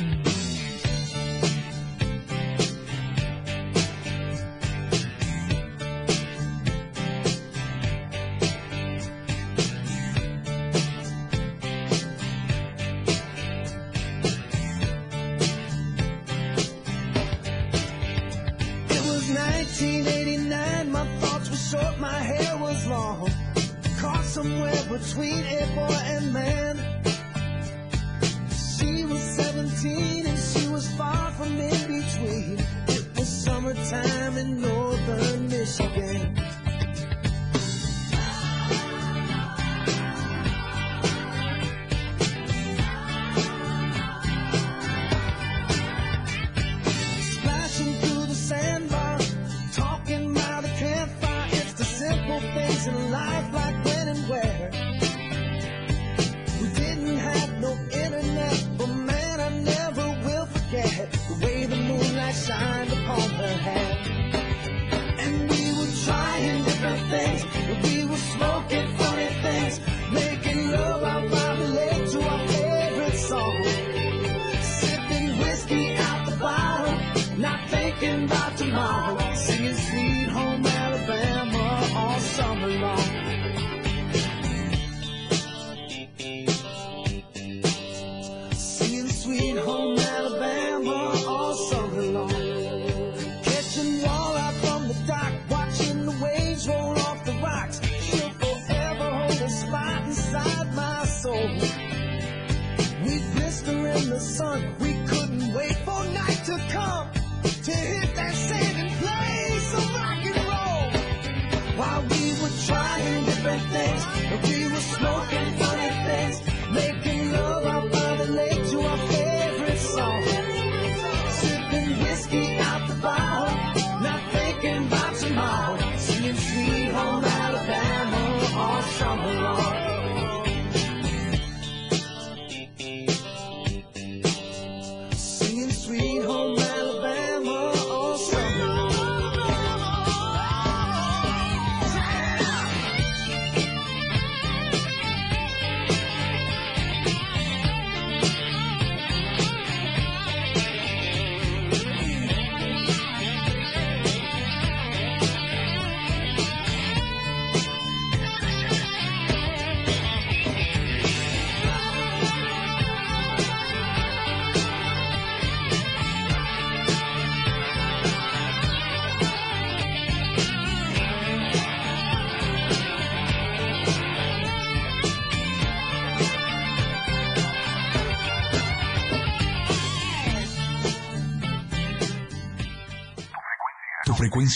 [0.00, 0.06] It
[19.06, 23.30] was 1989, my thoughts were short, my hair was long.
[24.00, 26.79] Caught somewhere between a boy and man.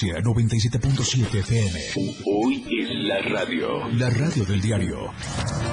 [0.04, 1.80] Frecuencia 97.7 FM.
[2.26, 3.88] Hoy es la radio.
[3.92, 5.10] La radio del diario.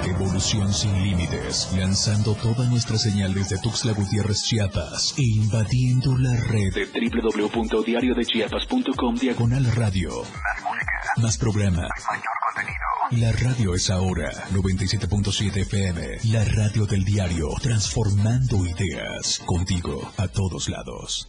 [0.06, 1.68] Evolución sin límites.
[1.76, 5.12] Lanzando toda nuestra señal desde Tuxtla Gutiérrez, Chiapas.
[5.18, 10.22] E invadiendo la red de www.diariodechiapas.com diagonal radio.
[10.22, 11.12] Más música.
[11.18, 11.88] Más programa.
[12.08, 12.78] Mayor contenido.
[13.10, 16.20] La radio es ahora 97.7 FM.
[16.32, 17.50] La radio del diario.
[17.60, 19.42] Transformando ideas.
[19.44, 21.28] Contigo a todos lados.